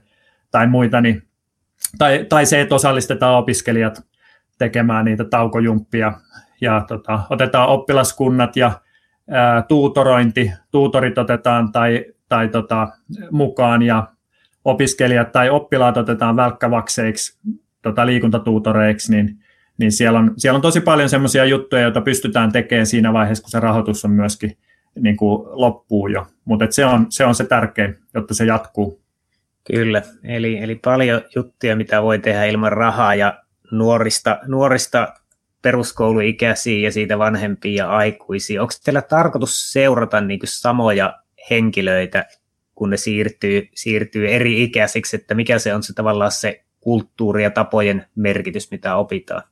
tai 0.51 0.67
muita, 0.67 1.01
niin, 1.01 1.23
tai, 1.99 2.27
tai 2.29 2.47
se, 2.47 2.61
että 2.61 2.75
osallistetaan 2.75 3.39
opiskelijat 3.39 4.03
tekemään 4.59 5.05
niitä 5.05 5.25
taukojumppia 5.25 6.13
ja 6.61 6.85
tota, 6.89 7.21
otetaan 7.31 7.69
oppilaskunnat 7.69 8.57
ja 8.57 8.73
ää, 9.31 9.63
tuutorointi, 9.63 10.53
tuutorit 10.71 11.19
otetaan 11.19 11.73
tai, 11.73 12.05
tai 12.29 12.49
tota, 12.49 12.89
mukaan 13.31 13.83
ja 13.83 14.07
opiskelijat 14.65 15.33
tai 15.33 15.51
oppilaat 15.51 15.97
otetaan 15.97 16.37
välkkävakseiksi 16.37 17.39
tota, 17.83 18.07
liikuntatuutoreiksi, 18.07 19.13
niin, 19.13 19.39
niin 19.79 19.93
siellä, 19.93 20.19
on, 20.19 20.35
siellä 20.37 20.57
on 20.57 20.63
tosi 20.63 20.81
paljon 20.81 21.09
semmoisia 21.09 21.45
juttuja, 21.45 21.83
joita 21.83 22.01
pystytään 22.01 22.53
tekemään 22.53 22.87
siinä 22.87 23.13
vaiheessa, 23.13 23.43
kun 23.43 23.51
se 23.51 23.61
rahoitus 23.61 24.05
on 24.05 24.11
myöskin 24.11 24.59
niin 25.01 25.17
kuin 25.17 25.49
loppuu 25.51 26.09
jo. 26.09 26.27
Mutta 26.45 26.67
se 26.71 26.85
on, 26.85 27.07
se 27.09 27.25
on 27.25 27.35
se 27.35 27.45
tärkein, 27.45 27.99
jotta 28.15 28.35
se 28.35 28.45
jatkuu. 28.45 29.01
Kyllä, 29.65 30.03
eli, 30.25 30.59
eli 30.59 30.75
paljon 30.75 31.21
juttuja, 31.37 31.77
mitä 31.77 32.03
voi 32.03 32.19
tehdä 32.19 32.45
ilman 32.45 32.73
rahaa 32.73 33.15
ja 33.15 33.43
nuorista, 33.71 34.39
nuorista 34.47 35.09
peruskouluikäisiä 35.63 36.79
ja 36.79 36.93
siitä 36.93 37.19
vanhempia 37.19 37.85
ja 37.85 37.91
aikuisia. 37.91 38.63
Onko 38.63 38.75
teillä 38.85 39.03
tarkoitus 39.03 39.73
seurata 39.73 40.21
niin 40.21 40.41
samoja 40.45 41.19
henkilöitä, 41.51 42.27
kun 42.75 42.91
ne 42.91 42.97
siirtyy, 42.97 43.69
siirtyy 43.75 44.29
eri 44.29 44.63
ikäisiksi, 44.63 45.17
että 45.17 45.35
mikä 45.35 45.59
se 45.59 45.75
on 45.75 45.83
se 45.83 45.93
tavallaan 45.93 46.33
se 46.33 46.65
kulttuuri 46.81 47.43
ja 47.43 47.51
tapojen 47.51 48.07
merkitys, 48.15 48.71
mitä 48.71 48.97
opitaan? 48.97 49.43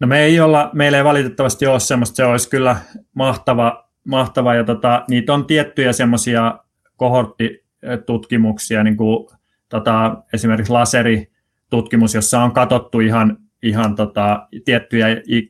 No 0.00 0.06
me 0.06 0.20
ei 0.20 0.40
olla, 0.40 0.70
meillä 0.72 0.98
ei 0.98 1.04
valitettavasti 1.04 1.66
ole 1.66 1.80
semmoista, 1.80 2.16
se 2.16 2.24
olisi 2.24 2.50
kyllä 2.50 2.76
mahtava, 3.14 3.88
mahtava 4.04 4.54
ja 4.54 4.64
tota, 4.64 5.04
niitä 5.08 5.34
on 5.34 5.46
tiettyjä 5.46 5.92
semmoisia 5.92 6.58
kohorttitutkimuksia, 6.96 8.84
niin 8.84 8.96
kuin 8.96 9.28
tota, 9.68 10.22
esimerkiksi 10.32 10.72
laseri, 10.72 11.30
tutkimus, 11.70 12.14
jossa 12.14 12.42
on 12.42 12.52
katsottu 12.52 13.00
ihan, 13.00 13.36
ihan 13.62 13.94
tota, 13.94 14.48
tiettyjä 14.64 15.06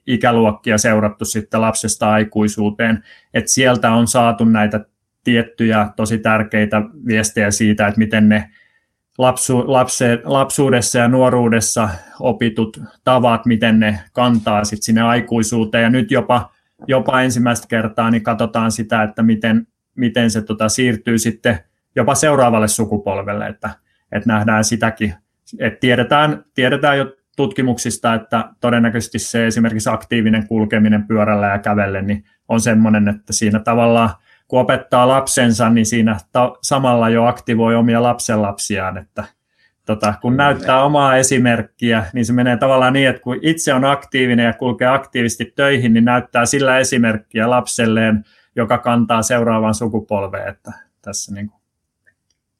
ikäluokkia 0.07 0.78
seurattu 0.78 1.25
sitten 1.25 1.61
lapsesta 1.61 2.11
aikuisuuteen, 2.11 3.04
että 3.35 3.50
sieltä 3.50 3.92
on 3.92 4.07
saatu 4.07 4.45
näitä 4.45 4.85
tiettyjä 5.25 5.90
tosi 5.97 6.19
tärkeitä 6.19 6.83
viestejä 7.07 7.50
siitä, 7.50 7.87
että 7.87 7.99
miten 7.99 8.28
ne 8.28 8.50
lapsu, 9.19 9.73
lapse, 9.73 10.19
lapsuudessa 10.25 10.99
ja 10.99 11.09
nuoruudessa 11.09 11.88
opitut 12.21 12.81
tavat, 13.05 13.47
miten 13.47 13.81
ne 13.81 14.00
kantaa 14.12 14.64
sitten 14.64 14.85
sinne 14.85 15.00
aikuisuuteen. 15.00 15.83
Ja 15.83 15.90
nyt 15.90 16.11
jopa, 16.11 16.52
jopa 16.87 17.21
ensimmäistä 17.21 17.69
kertaa 17.69 18.11
niin 18.11 18.23
katsotaan 18.23 18.73
sitä, 18.73 19.02
että 19.02 19.23
miten, 19.23 19.67
miten 19.97 20.31
se 20.31 20.43
tota, 20.43 20.69
siirtyy 20.69 21.19
sitten 21.19 21.59
jopa 21.97 22.14
seuraavalle 22.14 22.69
sukupolvelle, 22.69 23.47
että, 23.47 23.71
että 24.12 24.33
nähdään 24.33 24.64
sitäkin 24.64 25.14
et 25.59 25.81
tiedetään, 25.81 26.45
tiedetään 26.55 26.99
jo 26.99 27.17
tutkimuksista, 27.37 28.14
että 28.14 28.49
todennäköisesti 28.61 29.19
se 29.19 29.47
esimerkiksi 29.47 29.90
aktiivinen 29.90 30.47
kulkeminen 30.49 31.07
pyörällä 31.07 31.47
ja 31.47 31.59
kävellen 31.59 32.07
niin 32.07 32.25
on 32.49 32.61
sellainen, 32.61 33.09
että 33.09 33.33
siinä 33.33 33.61
tavallaan 33.61 34.11
kun 34.50 34.60
opettaa 34.60 35.08
lapsensa, 35.08 35.70
niin 35.70 35.86
siinä 35.86 36.16
ta- 36.32 36.56
samalla 36.62 37.08
jo 37.08 37.24
aktivoi 37.24 37.74
omia 37.74 38.02
lapsenlapsiaan, 38.02 38.98
että 38.98 39.24
tota, 39.86 40.14
kun 40.22 40.36
näyttää 40.36 40.84
omaa 40.84 41.16
esimerkkiä, 41.16 42.06
niin 42.12 42.26
se 42.26 42.32
menee 42.32 42.56
tavallaan 42.56 42.92
niin, 42.92 43.08
että 43.08 43.22
kun 43.22 43.38
itse 43.42 43.74
on 43.74 43.84
aktiivinen 43.84 44.46
ja 44.46 44.52
kulkee 44.52 44.88
aktiivisesti 44.88 45.52
töihin, 45.56 45.92
niin 45.92 46.04
näyttää 46.04 46.46
sillä 46.46 46.78
esimerkkiä 46.78 47.50
lapselleen, 47.50 48.24
joka 48.56 48.78
kantaa 48.78 49.22
seuraavaan 49.22 49.74
sukupolveen, 49.74 50.48
että 50.48 50.72
tässä 51.02 51.34
niin 51.34 51.50
kuin. 51.50 51.60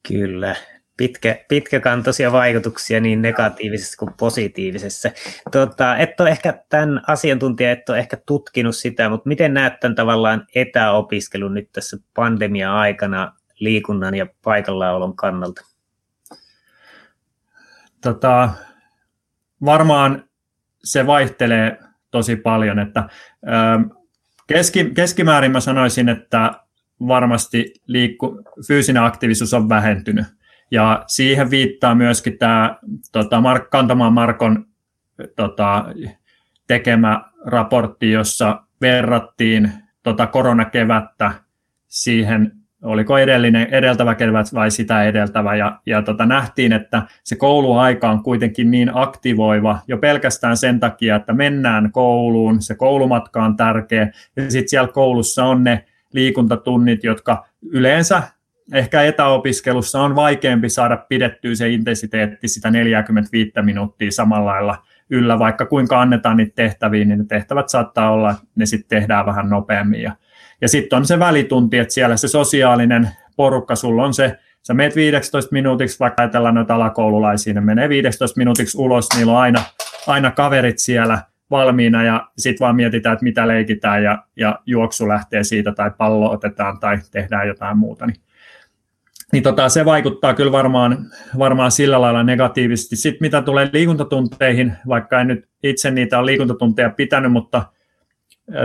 Kyllä, 0.07 0.55
pitkä, 1.01 1.37
pitkäkantoisia 1.47 2.31
vaikutuksia 2.31 2.99
niin 2.99 3.21
negatiivisessa 3.21 3.97
kuin 3.97 4.13
positiivisessa. 4.19 5.09
Tota, 5.51 5.97
et 5.97 6.19
ole 6.19 6.29
ehkä 6.29 6.63
tämän 6.69 7.01
asiantuntija, 7.07 7.71
et 7.71 7.89
ole 7.89 7.99
ehkä 7.99 8.17
tutkinut 8.25 8.75
sitä, 8.75 9.09
mutta 9.09 9.27
miten 9.27 9.53
näet 9.53 9.79
tämän 9.79 9.95
tavallaan 9.95 10.47
etäopiskelun 10.55 11.53
nyt 11.53 11.69
tässä 11.71 11.97
pandemia-aikana 12.15 13.33
liikunnan 13.59 14.15
ja 14.15 14.25
paikallaolon 14.43 15.15
kannalta? 15.15 15.61
Tota, 18.01 18.49
varmaan 19.65 20.23
se 20.83 21.07
vaihtelee 21.07 21.79
tosi 22.11 22.35
paljon, 22.35 22.79
että 22.79 23.09
ö, 23.43 23.95
keski, 24.47 24.91
keskimäärin 24.95 25.51
mä 25.51 25.59
sanoisin, 25.59 26.09
että 26.09 26.51
varmasti 27.07 27.73
liikku, 27.87 28.43
fyysinen 28.67 29.03
aktiivisuus 29.03 29.53
on 29.53 29.69
vähentynyt 29.69 30.40
ja 30.71 31.03
siihen 31.07 31.51
viittaa 31.51 31.95
myöskin 31.95 32.37
tämä 32.37 32.75
tota, 33.11 33.41
Mark, 33.41 33.69
Kantamaan 33.69 34.13
Markon 34.13 34.65
tota, 35.35 35.85
tekemä 36.67 37.23
raportti, 37.45 38.11
jossa 38.11 38.63
verrattiin 38.81 39.71
tota 40.03 40.27
koronakevättä 40.27 41.31
siihen, 41.87 42.51
oliko 42.83 43.17
edellinen, 43.17 43.67
edeltävä 43.71 44.15
kevät 44.15 44.53
vai 44.53 44.71
sitä 44.71 45.03
edeltävä, 45.03 45.55
ja, 45.55 45.79
ja 45.85 46.01
tota, 46.01 46.25
nähtiin, 46.25 46.73
että 46.73 47.03
se 47.23 47.35
kouluaika 47.35 48.09
on 48.09 48.23
kuitenkin 48.23 48.71
niin 48.71 48.91
aktivoiva 48.93 49.79
jo 49.87 49.97
pelkästään 49.97 50.57
sen 50.57 50.79
takia, 50.79 51.15
että 51.15 51.33
mennään 51.33 51.91
kouluun, 51.91 52.61
se 52.61 52.75
koulumatka 52.75 53.43
on 53.43 53.57
tärkeä, 53.57 54.11
ja 54.35 54.51
sitten 54.51 54.69
siellä 54.69 54.91
koulussa 54.91 55.45
on 55.45 55.63
ne 55.63 55.85
liikuntatunnit, 56.13 57.03
jotka 57.03 57.45
yleensä 57.61 58.23
ehkä 58.73 59.03
etäopiskelussa 59.03 60.01
on 60.01 60.15
vaikeampi 60.15 60.69
saada 60.69 60.97
pidettyä 60.97 61.55
se 61.55 61.69
intensiteetti 61.69 62.47
sitä 62.47 62.71
45 62.71 63.51
minuuttia 63.61 64.11
samalla 64.11 64.51
lailla 64.51 64.77
yllä, 65.09 65.39
vaikka 65.39 65.65
kuinka 65.65 66.01
annetaan 66.01 66.37
niitä 66.37 66.55
tehtäviä, 66.55 67.05
niin 67.05 67.19
ne 67.19 67.25
tehtävät 67.27 67.69
saattaa 67.69 68.11
olla, 68.11 68.31
että 68.31 68.43
ne 68.55 68.65
sitten 68.65 68.99
tehdään 68.99 69.25
vähän 69.25 69.49
nopeammin. 69.49 70.01
Ja, 70.01 70.15
ja 70.61 70.69
sitten 70.69 70.97
on 70.97 71.05
se 71.05 71.19
välitunti, 71.19 71.77
että 71.77 71.93
siellä 71.93 72.17
se 72.17 72.27
sosiaalinen 72.27 73.09
porukka, 73.35 73.75
sulla 73.75 74.03
on 74.03 74.13
se, 74.13 74.37
sä 74.67 74.73
meet 74.73 74.95
15 74.95 75.49
minuutiksi, 75.51 75.99
vaikka 75.99 76.23
ajatellaan 76.23 76.55
noita 76.55 76.75
alakoululaisia, 76.75 77.53
ne 77.53 77.61
menee 77.61 77.89
15 77.89 78.37
minuutiksi 78.37 78.77
ulos, 78.77 79.07
niillä 79.15 79.31
on 79.31 79.37
aina, 79.37 79.63
aina 80.07 80.31
kaverit 80.31 80.79
siellä 80.79 81.21
valmiina 81.51 82.03
ja 82.03 82.27
sitten 82.37 82.65
vaan 82.65 82.75
mietitään, 82.75 83.13
että 83.13 83.23
mitä 83.23 83.47
leikitään 83.47 84.03
ja, 84.03 84.23
ja 84.35 84.59
juoksu 84.65 85.07
lähtee 85.07 85.43
siitä 85.43 85.71
tai 85.71 85.91
pallo 85.97 86.31
otetaan 86.31 86.79
tai 86.79 86.97
tehdään 87.11 87.47
jotain 87.47 87.77
muuta. 87.77 88.05
Niin 88.05 88.21
niin 89.31 89.43
tota, 89.43 89.69
se 89.69 89.85
vaikuttaa 89.85 90.33
kyllä 90.33 90.51
varmaan, 90.51 90.97
varmaan 91.37 91.71
sillä 91.71 92.01
lailla 92.01 92.23
negatiivisesti. 92.23 92.95
Sitten 92.95 93.17
mitä 93.21 93.41
tulee 93.41 93.69
liikuntatunteihin, 93.73 94.73
vaikka 94.87 95.21
en 95.21 95.27
nyt 95.27 95.47
itse 95.63 95.91
niitä 95.91 96.19
ole 96.19 96.25
liikuntatunteja 96.25 96.89
pitänyt, 96.89 97.31
mutta 97.31 97.63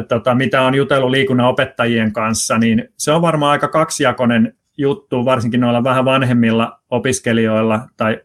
tota, 0.08 0.34
mitä 0.34 0.62
on 0.62 0.74
jutellut 0.74 1.10
liikunnan 1.10 1.46
opettajien 1.46 2.12
kanssa, 2.12 2.58
niin 2.58 2.88
se 2.96 3.12
on 3.12 3.22
varmaan 3.22 3.52
aika 3.52 3.68
kaksijakoinen 3.68 4.54
juttu, 4.76 5.24
varsinkin 5.24 5.60
noilla 5.60 5.84
vähän 5.84 6.04
vanhemmilla 6.04 6.80
opiskelijoilla 6.90 7.88
tai 7.96 8.20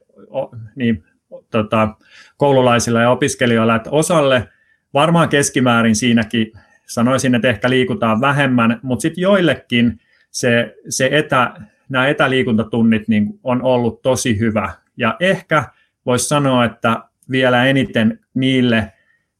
niin, 0.75 1.03
tota, 1.51 1.95
koululaisilla 2.37 3.01
ja 3.01 3.09
opiskelijoilla, 3.09 3.75
että 3.75 3.89
osalle 3.89 4.49
varmaan 4.93 5.29
keskimäärin 5.29 5.95
siinäkin 5.95 6.51
sanoisin, 6.85 7.35
että 7.35 7.47
ehkä 7.47 7.69
liikutaan 7.69 8.21
vähemmän, 8.21 8.79
mutta 8.81 9.01
sitten 9.01 9.21
joillekin 9.21 9.99
se, 10.31 10.75
se 10.89 11.09
etä, 11.11 11.51
nämä 11.91 12.07
etäliikuntatunnit 12.07 13.07
niin 13.07 13.39
on 13.43 13.61
ollut 13.61 14.01
tosi 14.01 14.39
hyvä. 14.39 14.69
Ja 14.97 15.17
ehkä 15.19 15.63
voisi 16.05 16.27
sanoa, 16.27 16.65
että 16.65 17.03
vielä 17.31 17.65
eniten 17.65 18.19
niille, 18.33 18.91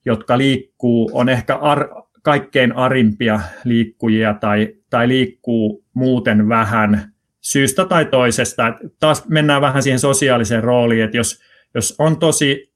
jotka 0.06 0.38
liikkuu, 0.38 1.12
on 1.14 1.30
ehkä 1.30 1.56
ar- 1.56 1.90
kaikkein 2.24 2.76
arimpia 2.76 3.40
liikkujia 3.64 4.34
tai, 4.34 4.76
tai 4.90 5.08
liikkuu 5.08 5.86
muuten 5.94 6.50
vähän 6.50 7.14
syystä 7.42 7.86
tai 7.86 8.06
toisesta. 8.06 8.68
Et 8.68 8.76
taas 9.00 9.28
mennään 9.28 9.62
vähän 9.62 9.84
siihen 9.84 10.00
sosiaaliseen 10.00 10.64
rooliin, 10.64 11.04
että 11.04 11.18
jos, 11.18 11.42
jos 11.76 11.96
on 12.00 12.20
tosi 12.20 12.74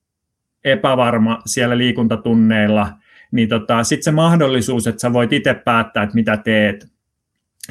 epävarma 0.63 1.41
siellä 1.45 1.77
liikuntatunneilla, 1.77 2.91
niin 3.31 3.49
tota, 3.49 3.83
sitten 3.83 4.03
se 4.03 4.11
mahdollisuus, 4.11 4.87
että 4.87 5.01
sä 5.01 5.13
voit 5.13 5.33
itse 5.33 5.53
päättää, 5.53 6.03
että 6.03 6.15
mitä 6.15 6.37
teet, 6.37 6.87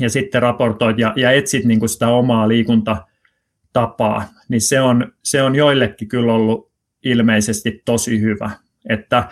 ja 0.01 0.11
sitten 0.11 0.43
raportoit 0.43 0.99
ja, 0.99 1.13
ja 1.17 1.31
etsit 1.31 1.65
niin 1.65 1.79
kuin 1.79 1.89
sitä 1.89 2.09
omaa 2.09 2.49
liikuntatapaa, 2.49 4.25
niin 4.49 4.61
se 4.61 4.81
on, 4.81 5.13
se 5.23 5.43
on 5.43 5.55
joillekin 5.55 6.09
kyllä 6.09 6.33
ollut 6.33 6.73
ilmeisesti 7.05 7.83
tosi 7.85 8.21
hyvä. 8.21 8.51
Että 8.89 9.29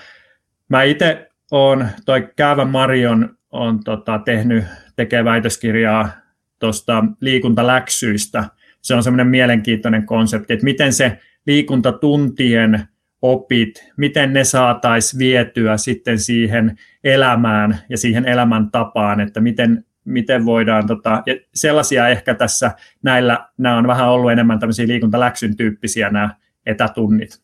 mä 0.68 0.82
itse 0.82 1.28
olen, 1.50 1.88
toi 2.06 2.28
Käävän 2.36 2.68
Marion 2.68 3.36
on 3.50 3.84
tota, 3.84 4.18
tehnyt, 4.18 4.64
tekee 4.96 5.24
väitöskirjaa 5.24 6.10
tuosta 6.58 7.04
liikuntaläksyistä. 7.20 8.44
Se 8.82 8.94
on 8.94 9.02
semmoinen 9.02 9.26
mielenkiintoinen 9.26 10.06
konsepti, 10.06 10.52
että 10.52 10.64
miten 10.64 10.92
se 10.92 11.18
liikuntatuntien 11.46 12.88
opit, 13.22 13.84
miten 13.96 14.32
ne 14.32 14.44
saataisiin 14.44 15.18
vietyä 15.18 15.76
sitten 15.76 16.18
siihen 16.18 16.78
elämään 17.04 17.78
ja 17.88 17.98
siihen 17.98 18.28
elämäntapaan, 18.28 19.20
että 19.20 19.40
miten, 19.40 19.84
miten 20.04 20.44
voidaan, 20.44 20.86
tota, 20.86 21.22
ja 21.26 21.34
sellaisia 21.54 22.08
ehkä 22.08 22.34
tässä 22.34 22.70
näillä, 23.02 23.46
nämä 23.58 23.76
on 23.76 23.86
vähän 23.86 24.08
ollut 24.08 24.32
enemmän 24.32 24.58
tämmöisiä 24.58 24.88
liikuntaläksyn 24.88 25.56
tyyppisiä 25.56 26.10
nämä 26.10 26.30
etätunnit, 26.66 27.42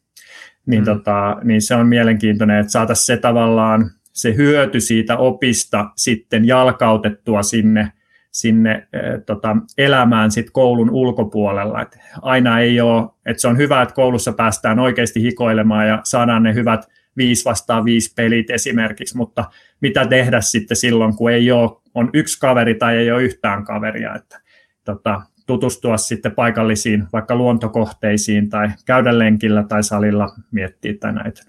niin, 0.66 0.83
mm. 0.83 0.85
tota, 0.85 1.37
niin 1.44 1.62
se 1.62 1.75
on 1.75 1.87
mielenkiintoinen, 1.87 2.59
että 2.59 2.73
saataisiin 2.73 3.07
se 3.07 3.16
tavallaan 3.16 3.90
se 4.12 4.37
hyöty 4.37 4.81
siitä 4.81 5.16
opista 5.16 5.90
sitten 5.97 6.44
jalkautettua 6.44 7.42
sinne, 7.42 7.92
sinne 8.31 8.71
äh, 8.73 9.23
tota, 9.27 9.57
elämään 9.79 10.31
sit 10.31 10.51
koulun 10.51 10.90
ulkopuolella. 10.90 11.83
Et 11.83 11.99
aina 12.23 12.61
ei 12.61 12.81
ole, 12.81 13.09
että 13.27 13.40
se 13.40 13.49
on 13.49 13.57
hyvä, 13.57 13.83
että 13.83 13.94
koulussa 13.94 14.33
päästään 14.33 14.79
oikeasti 14.79 15.23
hikoilemaan 15.23 15.88
ja 15.88 16.01
saadaan 16.05 16.42
ne 16.42 16.55
hyvät 16.55 16.88
viisi 17.19 17.45
vastaan 17.45 17.85
viisi 17.85 18.13
pelit 18.17 18.51
esimerkiksi, 18.51 19.17
mutta 19.17 19.45
mitä 19.81 20.07
tehdä 20.07 20.41
sitten 20.41 20.77
silloin, 20.77 21.17
kun 21.17 21.31
ei 21.31 21.51
ole, 21.53 21.71
on 21.95 22.11
yksi 22.13 22.41
kaveri 22.41 22.75
tai 22.75 22.97
ei 22.97 23.11
ole 23.13 23.23
yhtään 23.23 23.65
kaveria, 23.65 24.15
että 24.15 24.41
tota, 24.85 25.23
tutustua 25.47 25.97
sitten 25.97 26.33
paikallisiin 26.33 27.05
vaikka 27.13 27.37
luontokohteisiin 27.37 28.51
tai 28.51 28.69
käydä 28.87 29.19
lenkillä 29.19 29.65
tai 29.69 29.83
salilla 29.83 30.29
miettiä 30.51 30.95
tai 31.01 31.13
näitä. 31.13 31.43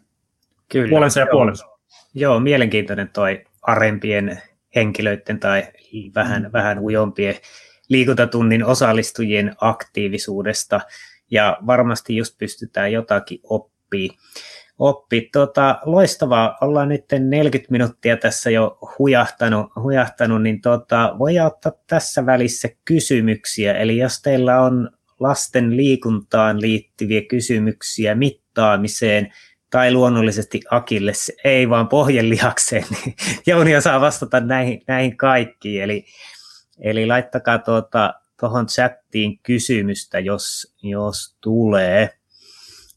Kyllä. 0.72 0.90
Puolensa 0.90 1.20
ja 1.20 1.26
joo. 1.26 1.32
puolensa. 1.32 1.66
Joo, 2.14 2.40
mielenkiintoinen 2.40 3.10
toi 3.10 3.44
arempien 3.62 4.42
henkilöiden 4.76 5.40
tai 5.40 5.64
vähän, 6.16 6.44
mm. 6.44 6.50
vähän 6.54 6.80
ujompien 6.80 7.36
liikuntatunnin 7.90 8.66
osallistujien 8.66 9.56
aktiivisuudesta 9.62 10.82
ja 11.32 11.58
varmasti 11.68 12.16
just 12.16 12.38
pystytään 12.38 12.92
jotakin 12.92 13.40
oppii. 13.44 14.10
Oppi. 14.80 15.30
Tota, 15.34 15.80
loistavaa, 15.86 16.58
ollaan 16.62 16.90
nyt 16.90 17.06
40 17.20 17.72
minuuttia 17.72 18.18
tässä 18.18 18.50
jo 18.50 18.78
hujahtanut, 19.00 19.72
hujahtanut 19.76 20.44
niin 20.44 20.62
tota, 20.62 21.16
voi 21.20 21.40
ottaa 21.40 21.72
tässä 21.88 22.26
välissä 22.26 22.70
kysymyksiä. 22.86 23.74
Eli 23.74 23.98
jos 23.98 24.22
teillä 24.22 24.62
on 24.62 24.90
lasten 25.20 25.78
liikuntaan 25.78 26.62
liittyviä 26.62 27.22
kysymyksiä 27.22 28.16
mittaamiseen, 28.16 29.34
tai 29.70 29.94
luonnollisesti 29.94 30.62
Akille, 30.72 31.12
ei 31.44 31.70
vaan 31.70 31.88
pohjelihakseen, 31.88 32.84
niin 33.06 33.16
Jouni 33.48 33.76
osaa 33.76 34.02
vastata 34.02 34.40
näihin, 34.40 34.82
näihin 34.88 35.18
kaikkiin. 35.18 35.84
Eli, 35.84 36.06
eli 36.80 37.06
laittakaa 37.06 37.60
tuota, 37.60 38.14
tuohon 38.40 38.68
chattiin 38.68 39.40
kysymystä, 39.44 40.20
jos, 40.20 40.76
jos 40.84 41.38
tulee. 41.42 42.19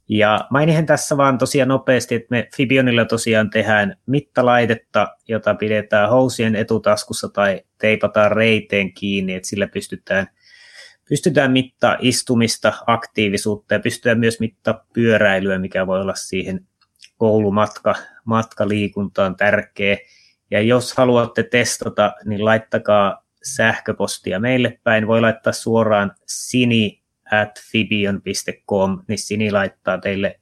Ja 0.09 0.41
mainihin 0.51 0.87
tässä 0.87 1.17
vaan 1.17 1.39
tosiaan 1.39 1.69
nopeasti, 1.69 2.15
että 2.15 2.27
me 2.31 2.49
Fibionilla 2.57 3.05
tosiaan 3.05 3.51
tehdään 3.51 3.97
mittalaitetta, 4.07 5.09
jota 5.29 5.55
pidetään 5.55 6.11
housien 6.11 6.57
etutaskussa 6.57 7.29
tai 7.29 7.61
teipataan 7.79 8.33
reiteen 8.33 8.93
kiinni, 8.93 9.35
että 9.35 9.49
sillä 9.49 9.67
pystytään, 9.67 10.27
pystytään 11.09 11.53
mittaa 11.53 11.97
istumista, 12.01 12.73
aktiivisuutta 12.87 13.75
ja 13.75 13.81
pystytään 13.81 14.19
myös 14.19 14.41
mittaa 14.41 14.85
pyöräilyä, 14.93 15.59
mikä 15.59 15.87
voi 15.87 16.01
olla 16.01 16.15
siihen 16.15 16.67
koulumatka 17.17 17.95
matkaliikuntaan 18.25 19.37
tärkeä. 19.37 19.97
Ja 20.51 20.61
jos 20.61 20.95
haluatte 20.95 21.43
testata, 21.43 22.13
niin 22.25 22.45
laittakaa 22.45 23.25
sähköpostia 23.43 24.41
meille 24.41 24.81
päin. 24.85 25.07
Voi 25.07 25.21
laittaa 25.21 25.53
suoraan 25.53 26.13
sini 26.27 27.02
at 27.33 27.61
fibion.com, 27.71 29.03
niin 29.09 29.19
Sini 29.19 29.51
laittaa 29.51 29.99
teille 29.99 30.41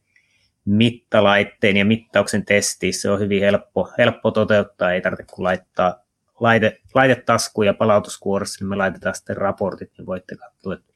mittalaitteen 0.65 1.77
ja 1.77 1.85
mittauksen 1.85 2.45
testi. 2.45 2.93
Se 2.93 3.11
on 3.11 3.21
hyvin 3.21 3.43
helppo, 3.43 3.93
helppo 3.99 4.31
toteuttaa, 4.31 4.93
ei 4.93 5.01
tarvitse 5.01 5.35
kuin 5.35 5.45
laittaa 5.45 6.05
laite, 6.41 6.81
laitetaskuun 6.95 7.67
ja 7.67 7.75
palautuskuorossa, 7.75 8.65
niin 8.65 8.69
me 8.69 8.77
laitetaan 8.77 9.15
sitten 9.15 9.37
raportit, 9.37 9.91
niin 9.99 10.07
voitte 10.07 10.37
katsoa, 10.37 10.75
että 10.75 10.95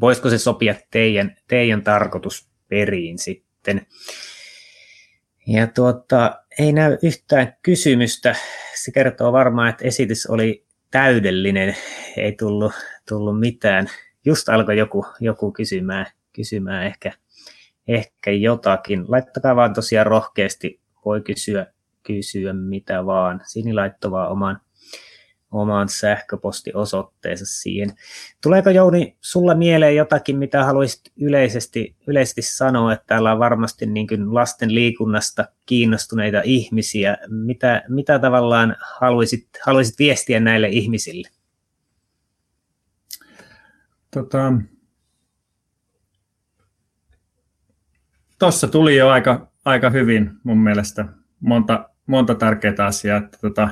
voisiko 0.00 0.30
se 0.30 0.38
sopia 0.38 0.74
teidän, 0.90 1.36
teidän 1.48 1.82
tarkoitusperiin 1.82 3.18
sitten. 3.18 3.86
Ja 5.46 5.66
tuota, 5.66 6.42
ei 6.58 6.72
näy 6.72 6.98
yhtään 7.02 7.56
kysymystä. 7.62 8.36
Se 8.74 8.92
kertoo 8.92 9.32
varmaan, 9.32 9.68
että 9.68 9.84
esitys 9.84 10.26
oli 10.26 10.64
täydellinen. 10.90 11.76
Ei 12.16 12.32
tullut, 12.32 12.72
tullut 13.08 13.40
mitään. 13.40 13.90
Just 14.24 14.48
alkoi 14.48 14.78
joku, 14.78 15.06
joku 15.20 15.52
kysymään, 15.52 16.06
kysymään 16.32 16.86
ehkä, 16.86 17.12
ehkä 17.88 18.30
jotakin. 18.30 19.04
Laittakaa 19.08 19.56
vaan 19.56 19.74
tosiaan 19.74 20.06
rohkeasti. 20.06 20.80
Voi 21.04 21.20
kysyä, 21.20 21.66
kysyä 22.02 22.52
mitä 22.52 23.06
vaan. 23.06 23.40
Sini 23.46 23.74
laittoi 23.74 24.10
vaan 24.10 24.30
oman 24.30 24.60
oman 25.54 25.88
sähköpostiosoitteensa 25.88 27.44
siihen. 27.46 27.90
Tuleeko 28.42 28.70
Jouni 28.70 29.16
sulla 29.20 29.54
mieleen 29.54 29.96
jotakin, 29.96 30.38
mitä 30.38 30.64
haluaisit 30.64 31.00
yleisesti, 31.16 31.96
yleisesti 32.06 32.42
sanoa, 32.42 32.92
että 32.92 33.04
täällä 33.06 33.32
on 33.32 33.38
varmasti 33.38 33.86
niin 33.86 34.06
kuin 34.06 34.34
lasten 34.34 34.74
liikunnasta 34.74 35.44
kiinnostuneita 35.66 36.40
ihmisiä. 36.44 37.16
Mitä, 37.28 37.82
mitä 37.88 38.18
tavallaan 38.18 38.76
haluaisit, 38.80 39.48
haluaisit 39.66 39.98
viestiä 39.98 40.40
näille 40.40 40.68
ihmisille? 40.68 41.28
Tota, 44.14 44.52
Tuossa 48.38 48.68
tuli 48.68 48.96
jo 48.96 49.08
aika, 49.08 49.52
aika 49.64 49.90
hyvin 49.90 50.30
mun 50.42 50.58
mielestä 50.58 51.04
monta, 51.40 51.90
monta 52.06 52.34
tärkeää 52.34 52.74
asiaa. 52.78 53.18
Että 53.18 53.38
tota, 53.40 53.68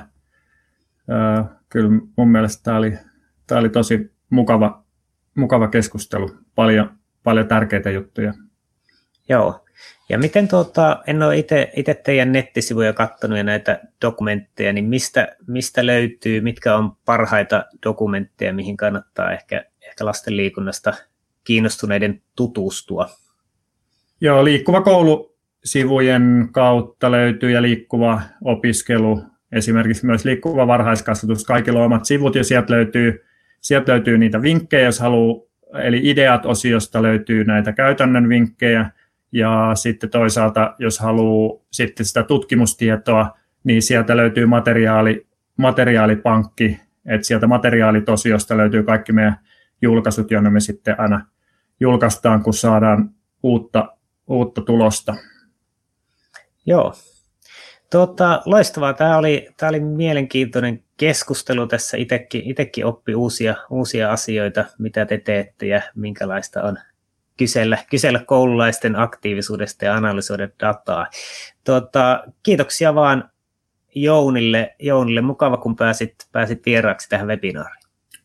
kyllä 1.68 1.90
mun 2.16 2.28
mielestä 2.28 2.62
tämä 2.62 2.76
oli, 2.76 2.98
tämä 3.46 3.59
oli 3.59 3.68
tosi 3.68 4.12
mukava, 4.31 4.85
mukava 5.35 5.68
keskustelu. 5.68 6.31
Paljon, 6.55 6.98
paljon 7.22 7.48
tärkeitä 7.48 7.90
juttuja. 7.90 8.35
Joo. 9.28 9.64
Ja 10.09 10.18
miten 10.18 10.48
tuota, 10.48 11.02
en 11.07 11.22
ole 11.22 11.38
itse 11.76 11.94
teidän 12.05 12.33
nettisivuja 12.33 12.92
katsonut 12.92 13.38
ja 13.38 13.44
näitä 13.44 13.81
dokumentteja, 14.02 14.72
niin 14.72 14.85
mistä, 14.85 15.37
mistä 15.46 15.87
löytyy, 15.87 16.40
mitkä 16.40 16.76
on 16.76 16.96
parhaita 17.05 17.64
dokumentteja, 17.87 18.52
mihin 18.52 18.76
kannattaa 18.76 19.33
ehkä, 19.33 19.64
ehkä 19.92 20.05
lasten 20.05 20.37
liikunnasta 20.37 20.92
kiinnostuneiden 21.44 22.22
tutustua? 22.37 23.09
Joo, 24.20 24.44
liikkuva 24.44 24.81
koulu 24.81 25.37
sivujen 25.64 26.48
kautta 26.52 27.11
löytyy 27.11 27.50
ja 27.50 27.62
liikkuva 27.62 28.20
opiskelu 28.44 29.22
esimerkiksi 29.52 30.07
myös 30.07 30.24
liikkuva 30.24 30.66
varhaiskasvatus, 30.66 31.44
kaikilla 31.44 31.78
on 31.78 31.85
omat 31.85 32.05
sivut 32.05 32.35
ja 32.35 32.44
sieltä 32.44 32.72
löytyy, 32.72 33.24
sieltä 33.61 33.92
löytyy 33.92 34.18
niitä 34.18 34.42
vinkkejä, 34.42 34.85
jos 34.85 35.00
haluaa, 35.00 35.42
eli 35.83 36.00
ideat-osiosta 36.05 37.02
löytyy 37.02 37.44
näitä 37.44 37.72
käytännön 37.72 38.28
vinkkejä 38.28 38.90
ja 39.33 39.70
sitten 39.74 40.11
toisaalta, 40.11 40.74
jos 40.78 40.98
haluaa 40.98 41.62
sitten 41.70 42.07
sitä 42.07 42.22
tutkimustietoa, 42.22 43.38
niin 43.64 43.83
sieltä 43.83 44.16
löytyy 44.16 44.46
materiaali, 44.46 45.26
materiaalipankki, 45.57 46.81
että 47.07 47.26
sieltä 47.26 47.46
materiaalitosiosta 47.46 48.57
löytyy 48.57 48.83
kaikki 48.83 49.12
meidän 49.12 49.37
julkaisut, 49.83 50.31
jonne 50.31 50.51
me 50.51 50.61
sitten 50.61 51.01
aina 51.01 51.27
julkaistaan, 51.81 52.42
kun 52.42 52.55
saadaan 52.55 53.11
uutta, 53.42 53.97
uutta 54.27 54.61
tulosta. 54.61 55.14
Joo, 56.66 56.95
Tuota, 57.92 58.42
loistavaa. 58.45 58.92
Tämä 58.92 59.16
oli, 59.16 59.49
tämä 59.57 59.71
oli 59.71 59.81
mielenkiintoinen 59.81 60.85
keskustelu 60.97 61.66
tässä. 61.66 61.97
Itekin, 61.97 62.51
itekin 62.51 62.87
oppi 62.87 63.14
uusia, 63.14 63.55
uusia 63.71 64.12
asioita, 64.12 64.64
mitä 64.79 65.07
te 65.07 65.18
teette 65.18 65.66
ja 65.66 65.83
minkälaista 65.95 66.62
on 66.62 66.79
kysellä, 67.37 67.79
kysellä 67.90 68.21
koululaisten 68.27 68.99
aktiivisuudesta 68.99 69.85
ja 69.85 69.95
analysoida 69.95 70.49
dataa. 70.61 71.07
Tuota, 71.64 72.25
kiitoksia 72.42 72.95
vaan 72.95 73.31
Jounille. 73.95 74.75
Jounille. 74.79 75.21
Mukava, 75.21 75.57
kun 75.57 75.77
pääsit, 75.77 76.14
pääsit 76.33 76.66
vieraaksi 76.66 77.09
tähän 77.09 77.27
webinaariin. 77.27 77.82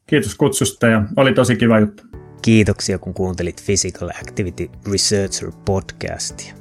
Kiitos 0.08 0.36
kutsusta 0.36 0.88
ja 0.88 1.04
oli 1.16 1.34
tosi 1.34 1.56
kiva 1.56 1.80
juttu. 1.80 2.04
Kiitoksia, 2.42 2.98
kun 2.98 3.14
kuuntelit 3.14 3.62
Physical 3.66 4.10
Activity 4.10 4.70
Researcher 4.92 5.52
podcastia. 5.66 6.54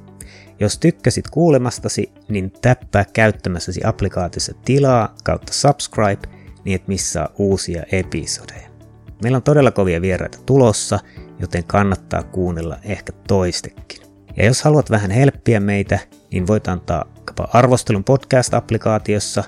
Jos 0.60 0.78
tykkäsit 0.78 1.30
kuulemastasi, 1.30 2.12
niin 2.28 2.52
täppää 2.62 3.04
käyttämässäsi 3.12 3.80
applikaatiossa 3.84 4.52
tilaa 4.64 5.14
kautta 5.24 5.52
subscribe, 5.52 6.28
niin 6.64 6.74
et 6.74 6.88
missaa 6.88 7.28
uusia 7.38 7.82
episodeja. 7.92 8.68
Meillä 9.22 9.36
on 9.36 9.42
todella 9.42 9.70
kovia 9.70 10.00
vieraita 10.00 10.38
tulossa, 10.46 10.98
joten 11.40 11.64
kannattaa 11.64 12.22
kuunnella 12.22 12.76
ehkä 12.82 13.12
toistekin. 13.28 14.02
Ja 14.36 14.46
jos 14.46 14.62
haluat 14.62 14.90
vähän 14.90 15.10
helppiä 15.10 15.60
meitä, 15.60 15.98
niin 16.32 16.46
voit 16.46 16.68
antaa 16.68 17.14
arvostelun 17.52 18.04
podcast-applikaatiossa, 18.04 19.44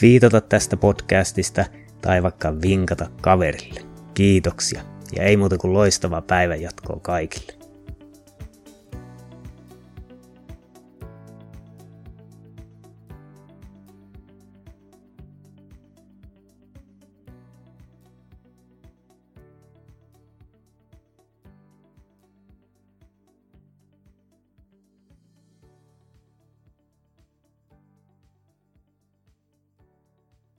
twiitata 0.00 0.40
tästä 0.40 0.76
podcastista 0.76 1.64
tai 2.00 2.22
vaikka 2.22 2.60
vinkata 2.62 3.06
kaverille. 3.20 3.80
Kiitoksia 4.14 4.82
ja 5.16 5.22
ei 5.22 5.36
muuta 5.36 5.58
kuin 5.58 5.72
loistavaa 5.72 6.22
päivänjatkoa 6.22 6.98
kaikille. 7.02 7.57